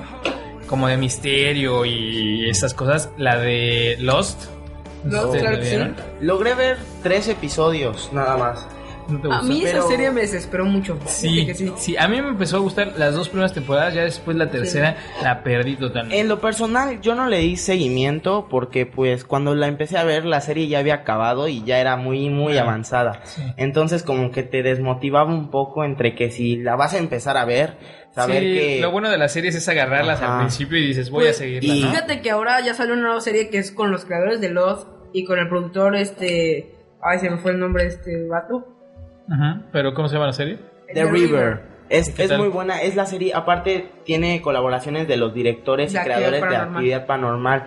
como 0.66 0.88
de 0.88 0.96
misterio 0.96 1.84
y 1.84 2.48
esas 2.50 2.74
cosas. 2.74 3.12
La 3.16 3.36
de 3.38 3.96
Lost. 4.00 4.46
Lost, 5.04 5.26
¿Ustedes 5.26 5.42
claro 5.42 5.56
la 5.56 5.62
que 5.62 5.66
sí. 5.66 6.24
Logré 6.26 6.54
ver 6.54 6.78
tres 7.04 7.28
episodios 7.28 8.10
nada 8.12 8.36
más. 8.36 8.66
¿No 9.10 9.20
te 9.20 9.28
A 9.32 9.42
mí 9.42 9.62
esa 9.62 9.72
Pero- 9.72 9.88
serie 9.88 10.10
me 10.10 10.20
desesperó 10.22 10.64
mucho. 10.64 10.98
Sí, 11.06 11.46
que 11.46 11.54
sí. 11.54 11.72
sí, 11.76 11.96
a 11.96 12.06
mí 12.08 12.20
me 12.22 12.28
empezó 12.28 12.56
a 12.56 12.60
gustar 12.60 12.94
las 12.96 13.14
dos 13.14 13.28
primeras 13.28 13.52
temporadas, 13.52 13.94
ya 13.94 14.02
después 14.02 14.36
la 14.36 14.50
tercera 14.50 14.96
la 15.22 15.42
perdí 15.42 15.76
totalmente. 15.76 16.18
En 16.20 16.28
lo 16.28 16.40
personal, 16.40 17.00
yo 17.00 17.14
no 17.14 17.26
le 17.28 17.38
di 17.38 17.56
seguimiento 17.56 18.46
porque 18.50 18.86
pues 18.86 19.24
cuando 19.24 19.54
la 19.54 19.66
empecé 19.66 19.98
a 19.98 20.04
ver 20.04 20.24
la 20.24 20.40
serie 20.40 20.68
ya 20.68 20.78
había 20.78 20.94
acabado 20.94 21.48
y 21.48 21.64
ya 21.64 21.80
era 21.80 21.96
muy 21.96 22.28
muy 22.30 22.56
Ah, 22.58 22.62
avanzada. 22.62 23.20
sí. 23.24 23.42
Entonces 23.56 24.02
como 24.02 24.30
que 24.30 24.42
te 24.42 24.62
desmotivaba 24.62 25.28
un 25.32 25.50
poco 25.50 25.84
entre 25.84 26.14
que 26.14 26.30
si 26.30 26.56
la 26.56 26.76
vas 26.76 26.94
a 26.94 26.98
empezar 26.98 27.36
a 27.36 27.44
ver, 27.44 27.76
saber 28.12 28.42
Sí, 28.42 28.52
que 28.52 28.78
Lo 28.80 28.90
bueno 28.90 29.10
de 29.10 29.18
las 29.18 29.32
series 29.32 29.54
es 29.54 29.68
agarrarlas 29.68 30.20
Ajá. 30.20 30.34
al 30.40 30.46
principio 30.46 30.78
y 30.78 30.86
dices, 30.88 31.10
voy 31.10 31.24
Pues, 31.24 31.36
a 31.36 31.38
seguirla, 31.40 31.74
y- 31.74 31.80
¿no? 31.82 31.90
Fíjate 31.90 32.20
que 32.20 32.30
ahora 32.30 32.60
ya 32.60 32.74
salió 32.74 32.94
una 32.94 33.02
nueva 33.04 33.20
serie 33.20 33.48
que 33.50 33.58
es 33.58 33.70
con 33.72 33.90
los 33.90 34.04
creadores 34.04 34.40
de 34.40 34.50
Lost 34.50 34.88
y 35.12 35.24
con 35.24 35.38
el 35.38 35.48
productor 35.48 35.96
este... 35.96 36.74
Ay, 37.02 37.18
se 37.18 37.30
me 37.30 37.38
fue 37.38 37.52
el 37.52 37.58
nombre 37.60 37.84
de 37.84 37.88
este 37.90 38.26
vato. 38.28 38.76
Ajá, 39.28 39.60
Pero 39.72 39.94
¿cómo 39.94 40.08
se 40.08 40.14
llama 40.14 40.26
la 40.26 40.32
serie? 40.32 40.58
The 40.88 40.94
The 40.94 41.04
River. 41.04 41.20
River. 41.30 41.70
Es, 41.88 42.10
¿Qué 42.10 42.22
es 42.24 42.38
muy 42.38 42.46
buena, 42.48 42.82
es 42.82 42.94
la 42.94 43.04
serie, 43.06 43.32
aparte 43.34 43.90
tiene 44.04 44.40
colaboraciones 44.42 45.08
de 45.08 45.16
los 45.16 45.34
directores 45.34 45.90
y 45.90 45.94
De 45.94 45.98
Actividad 45.98 46.18
creadores 46.28 46.50
de 46.50 46.56
actividad 46.56 47.06
paranormal. 47.06 47.66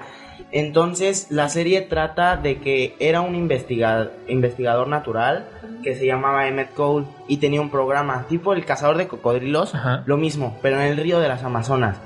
Entonces, 0.52 1.28
la 1.30 1.50
serie 1.50 1.82
trata 1.82 2.38
de 2.38 2.60
que 2.60 2.96
era 3.00 3.22
un 3.22 3.36
investiga- 3.36 4.12
investigador 4.28 4.88
natural 4.88 5.46
que 5.84 5.96
se 5.96 6.06
llamaba 6.06 6.48
Emmett 6.48 6.74
Cole 6.74 7.06
y 7.28 7.38
tenía 7.38 7.60
un 7.60 7.70
programa 7.70 8.26
tipo 8.30 8.54
el 8.54 8.64
cazador 8.64 8.98
de 8.98 9.08
cocodrilos, 9.08 9.76
Ajá. 9.76 10.04
lo 10.06 10.16
mismo, 10.16 10.58
pero 10.62 10.78
en 10.80 10.84
el 10.88 10.98
río 10.98 11.20
de 11.20 11.28
las 11.28 11.44
Amazonas. 11.44 11.98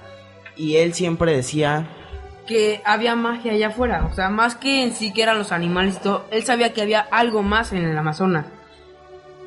Y 0.56 0.78
él 0.78 0.94
siempre 0.94 1.34
decía, 1.36 1.86
Que 2.48 2.82
había 2.86 3.16
magia 3.16 3.52
allá 3.52 3.68
afuera. 3.68 4.08
O 4.10 4.16
sea, 4.16 4.30
más 4.30 4.56
que 4.56 4.82
en 4.84 4.94
sí 4.94 5.14
que 5.14 5.22
eran 5.22 5.38
los 5.38 5.52
animales 5.52 5.98
y 5.98 6.04
todo, 6.04 6.26
él 6.32 6.44
sabía 6.44 6.74
que 6.74 6.82
había 6.82 7.02
algo 7.02 7.44
más 7.44 7.74
en 7.74 7.86
el 7.86 7.96
Amazonas. 7.98 8.46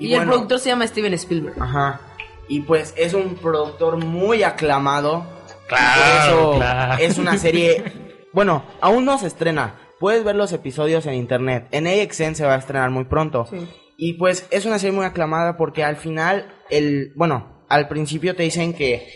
Y, 0.01 0.09
Y 0.09 0.15
el 0.15 0.27
productor 0.27 0.59
se 0.59 0.71
llama 0.71 0.87
Steven 0.87 1.15
Spielberg. 1.15 1.63
ajá, 1.63 2.01
y 2.49 2.63
pues 2.63 2.93
es 2.97 3.15
un 3.15 3.37
productor 3.37 4.05
muy 4.05 4.43
aclamado. 4.43 5.25
Claro, 5.69 6.01
Por 6.03 6.33
eso 6.33 6.55
claro. 6.57 7.03
es 7.03 7.19
una 7.19 7.39
serie. 7.39 7.85
Bueno, 8.33 8.65
aún 8.81 9.05
no 9.05 9.19
se 9.19 9.27
estrena. 9.27 9.75
Puedes 9.99 10.23
ver 10.23 10.37
los 10.37 10.53
episodios 10.53 11.05
en 11.07 11.15
internet. 11.15 11.67
En 11.73 11.89
AXN 11.89 12.37
se 12.37 12.47
va 12.47 12.55
a 12.55 12.59
estrenar 12.59 12.91
muy 12.91 13.05
pronto. 13.05 13.47
Sí. 13.51 13.69
Y 13.97 14.13
pues 14.15 14.47
es 14.53 14.67
una 14.67 14.79
serie 14.79 14.95
muy 14.97 15.05
aclamada 15.05 15.57
porque 15.57 15.83
al 15.83 15.97
final, 15.97 16.47
el, 16.71 17.13
bueno, 17.17 17.65
al 17.69 17.89
principio 17.89 18.37
te 18.37 18.45
dicen 18.45 18.73
que 18.73 19.09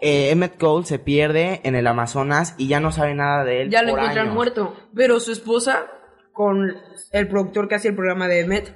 eh, 0.00 0.30
Emmett 0.30 0.58
Cole 0.58 0.86
se 0.86 0.98
pierde 0.98 1.60
en 1.62 1.76
el 1.76 1.86
Amazonas 1.86 2.56
y 2.58 2.66
ya 2.66 2.80
no 2.80 2.90
sabe 2.90 3.14
nada 3.14 3.44
de 3.44 3.62
él. 3.62 3.70
Ya 3.70 3.82
lo 3.82 3.90
por 3.90 4.00
encuentran 4.00 4.26
años. 4.26 4.34
muerto. 4.34 4.76
Pero 4.92 5.20
su 5.20 5.30
esposa, 5.30 5.86
con 6.32 6.74
el 7.12 7.28
productor 7.28 7.68
que 7.68 7.76
hacía 7.76 7.90
el 7.90 7.96
programa 7.96 8.26
de 8.26 8.44
Met, 8.44 8.74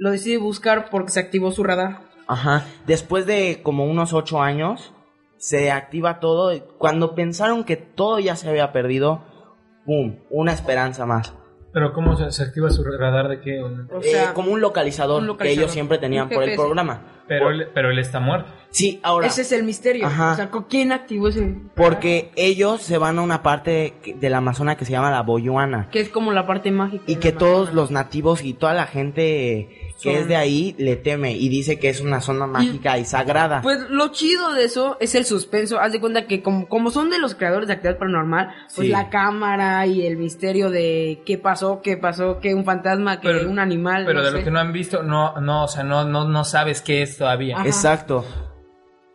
lo 0.00 0.10
decide 0.10 0.38
buscar 0.38 0.88
porque 0.90 1.12
se 1.12 1.20
activó 1.20 1.52
su 1.52 1.62
radar. 1.62 2.00
Ajá. 2.26 2.64
Después 2.86 3.26
de 3.26 3.60
como 3.62 3.84
unos 3.84 4.12
ocho 4.14 4.40
años, 4.42 4.92
se 5.36 5.70
activa 5.70 6.20
todo. 6.20 6.52
y 6.54 6.62
Cuando 6.78 7.14
pensaron 7.14 7.64
que 7.64 7.76
todo 7.76 8.18
ya 8.18 8.34
se 8.34 8.48
había 8.48 8.72
perdido, 8.72 9.22
¡pum! 9.84 10.16
Una 10.30 10.52
esperanza 10.52 11.04
más. 11.04 11.34
Pero 11.72 11.92
¿cómo 11.92 12.16
se, 12.16 12.30
se 12.32 12.42
activa 12.42 12.70
su 12.70 12.82
radar 12.82 13.28
de 13.28 13.40
qué? 13.40 13.62
O 13.62 14.00
Eh, 14.00 14.10
sea, 14.10 14.32
como 14.34 14.50
un 14.52 14.60
localizador, 14.60 15.22
un 15.22 15.36
que 15.36 15.50
ellos 15.52 15.70
siempre 15.70 15.98
tenían 15.98 16.28
por 16.30 16.42
el 16.44 16.56
programa. 16.56 17.22
Pero 17.28 17.50
él, 17.50 17.68
pero 17.74 17.90
él 17.90 17.98
está 17.98 18.18
muerto. 18.20 18.50
Sí, 18.70 19.00
ahora. 19.02 19.26
ese 19.26 19.42
es 19.42 19.52
el 19.52 19.64
misterio. 19.64 20.06
Ajá. 20.06 20.32
O 20.32 20.36
sea, 20.36 20.50
¿con 20.50 20.64
¿quién 20.64 20.92
activó 20.92 21.28
ese? 21.28 21.54
Porque 21.74 22.30
ellos 22.36 22.82
se 22.82 22.98
van 22.98 23.18
a 23.18 23.22
una 23.22 23.42
parte 23.42 23.94
que- 24.02 24.14
del 24.14 24.32
Amazonas 24.34 24.76
que 24.76 24.84
se 24.84 24.92
llama 24.92 25.10
la 25.10 25.22
Boyuana. 25.22 25.88
Que 25.90 26.00
es 26.00 26.08
como 26.08 26.32
la 26.32 26.46
parte 26.46 26.70
mágica. 26.70 27.02
Y 27.06 27.16
que 27.16 27.32
todos 27.32 27.72
los 27.74 27.90
nativos 27.90 28.42
y 28.44 28.54
toda 28.54 28.72
la 28.74 28.86
gente 28.86 29.90
que 30.00 30.12
Son- 30.12 30.22
es 30.22 30.28
de 30.28 30.36
ahí 30.36 30.74
le 30.78 30.96
teme 30.96 31.32
y 31.32 31.48
dice 31.48 31.78
que 31.78 31.88
es 31.90 32.00
una 32.00 32.20
zona 32.20 32.46
mágica 32.46 32.96
y, 32.96 33.04
sagrada. 33.04 33.60
Pues 33.60 33.78
lo 33.90 34.08
chido 34.08 34.54
de 34.54 34.64
eso 34.64 34.96
es 35.00 35.14
el 35.14 35.24
suspenso. 35.26 35.78
Haz 35.80 35.92
de 35.92 36.00
cuenta 36.00 36.26
que 36.26 36.40
como, 36.40 36.68
como 36.68 36.90
son 36.90 37.10
de 37.10 37.18
los 37.18 37.34
creadores 37.34 37.66
de 37.66 37.74
actividad 37.74 37.98
paranormal, 37.98 38.48
pues 38.74 38.86
Sí. 38.86 38.88
la 38.92 39.10
cámara 39.10 39.84
y 39.86 40.06
el 40.06 40.16
misterio 40.16 40.70
de 40.70 41.22
qué 41.26 41.36
pasó, 41.38 41.80
qué 41.82 41.96
pasó, 41.98 42.38
que 42.40 42.54
un 42.54 42.64
fantasma, 42.64 43.20
que 43.20 43.28
Pero- 43.28 43.50
un 43.50 43.58
animal. 43.58 44.04
Pero 44.06 44.20
no 44.20 44.24
de 44.26 44.30
sé. 44.30 44.38
lo 44.38 44.44
que 44.44 44.50
no 44.50 44.60
han 44.60 44.72
visto, 44.72 45.02
no, 45.02 45.38
no, 45.40 45.64
o 45.64 45.68
sea, 45.68 45.82
no, 45.82 46.04
no, 46.04 46.26
no 46.26 46.44
sabes 46.44 46.80
qué 46.80 47.02
es 47.02 47.18
todavía. 47.18 47.56
Ajá. 47.58 47.66
Exacto. 47.66 48.24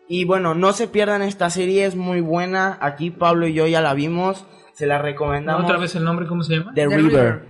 Y 0.07 0.25
bueno, 0.25 0.53
no 0.55 0.71
se 0.73 0.87
pierdan 0.87 1.21
esta 1.21 1.49
serie, 1.49 1.85
es 1.85 1.95
muy 1.95 2.21
buena. 2.21 2.77
Aquí 2.81 3.09
Pablo 3.11 3.47
y 3.47 3.53
yo 3.53 3.65
ya 3.67 3.81
la 3.81 3.93
vimos, 3.93 4.45
se 4.73 4.85
la 4.85 4.99
recomendamos. 4.99 5.63
¿Otra 5.63 5.77
vez 5.77 5.95
el 5.95 6.03
nombre 6.03 6.27
cómo 6.27 6.43
se 6.43 6.57
llama? 6.57 6.73
The, 6.75 6.87
The 6.87 6.95
River. 6.97 7.01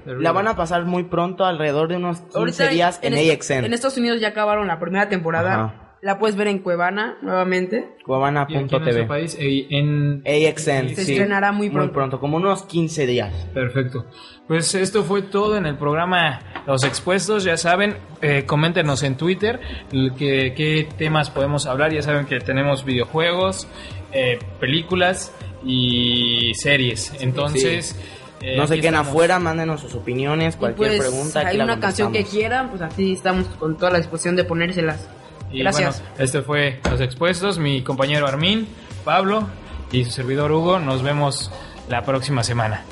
River. 0.05 0.17
The 0.17 0.23
La 0.23 0.31
van 0.31 0.47
a 0.47 0.55
pasar 0.55 0.85
muy 0.85 1.03
pronto, 1.03 1.45
alrededor 1.45 1.87
de 1.89 1.97
unos 1.97 2.19
15 2.21 2.37
Ahorita 2.37 2.67
días 2.69 2.99
en, 3.01 3.13
est- 3.15 3.31
AXN. 3.51 3.65
en 3.65 3.73
Estados 3.73 3.97
Unidos 3.97 4.19
ya 4.21 4.29
acabaron 4.29 4.67
la 4.67 4.79
primera 4.79 5.09
temporada. 5.09 5.53
Ajá. 5.55 5.73
La 6.01 6.19
puedes 6.19 6.35
ver 6.35 6.47
en 6.47 6.59
Cuevana 6.59 7.17
nuevamente. 7.21 7.95
Cuevana.tv. 8.05 9.05
país, 9.05 9.35
en 9.39 10.21
AXN, 10.25 10.95
Se 10.95 11.05
sí. 11.05 11.11
estrenará 11.13 11.51
muy 11.51 11.69
pronto. 11.69 12.19
como 12.19 12.37
unos 12.37 12.63
15 12.63 13.07
días. 13.07 13.33
Perfecto. 13.53 14.05
Pues 14.47 14.75
esto 14.75 15.03
fue 15.03 15.23
todo 15.23 15.57
en 15.57 15.65
el 15.65 15.77
programa 15.77 16.41
Los 16.67 16.83
Expuestos. 16.83 17.43
Ya 17.43 17.57
saben, 17.57 17.95
eh, 18.21 18.43
coméntenos 18.45 19.01
en 19.03 19.15
Twitter 19.17 19.59
qué 19.89 20.87
temas 20.97 21.31
podemos 21.31 21.65
hablar. 21.65 21.91
Ya 21.91 22.03
saben 22.03 22.25
que 22.27 22.39
tenemos 22.39 22.85
videojuegos, 22.85 23.67
eh, 24.11 24.37
películas 24.59 25.33
y 25.65 26.51
series. 26.53 27.13
Entonces, 27.19 27.99
eh, 28.41 28.55
no 28.57 28.67
se 28.67 28.75
queden 28.75 28.93
estamos. 28.93 29.07
afuera, 29.07 29.39
mándenos 29.39 29.81
sus 29.81 29.95
opiniones, 29.95 30.55
cualquier 30.55 30.97
pues, 30.97 31.09
pregunta. 31.09 31.39
aquí 31.39 31.57
hay 31.57 31.61
una 31.61 31.79
canción 31.79 32.11
que 32.11 32.23
quieran, 32.23 32.69
pues 32.69 32.81
así 32.83 33.13
estamos 33.13 33.47
con 33.57 33.75
toda 33.77 33.91
la 33.91 33.97
disposición 33.97 34.35
de 34.35 34.43
ponérselas. 34.43 35.09
Y 35.51 35.59
Gracias. 35.59 35.99
bueno, 36.01 36.15
este 36.23 36.41
fue 36.41 36.79
Los 36.89 37.01
Expuestos. 37.01 37.57
Mi 37.59 37.81
compañero 37.81 38.27
Armin, 38.27 38.67
Pablo 39.03 39.47
y 39.91 40.03
su 40.05 40.11
servidor 40.11 40.51
Hugo. 40.51 40.79
Nos 40.79 41.01
vemos 41.03 41.51
la 41.87 42.01
próxima 42.03 42.43
semana. 42.43 42.83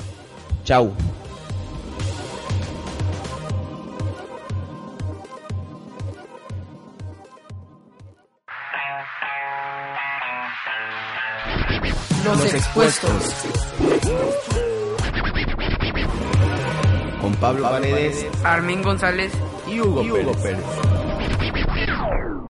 Chau. 0.64 0.92
Los, 12.24 12.54
expuestos. 12.54 13.10
Con 17.20 17.34
Pablo 17.36 17.62
Paredes 17.68 18.26
Armin 18.42 18.82
González. 18.82 19.32
y 19.68 19.80
Hugo, 19.80 20.02
Pérez. 20.42 20.60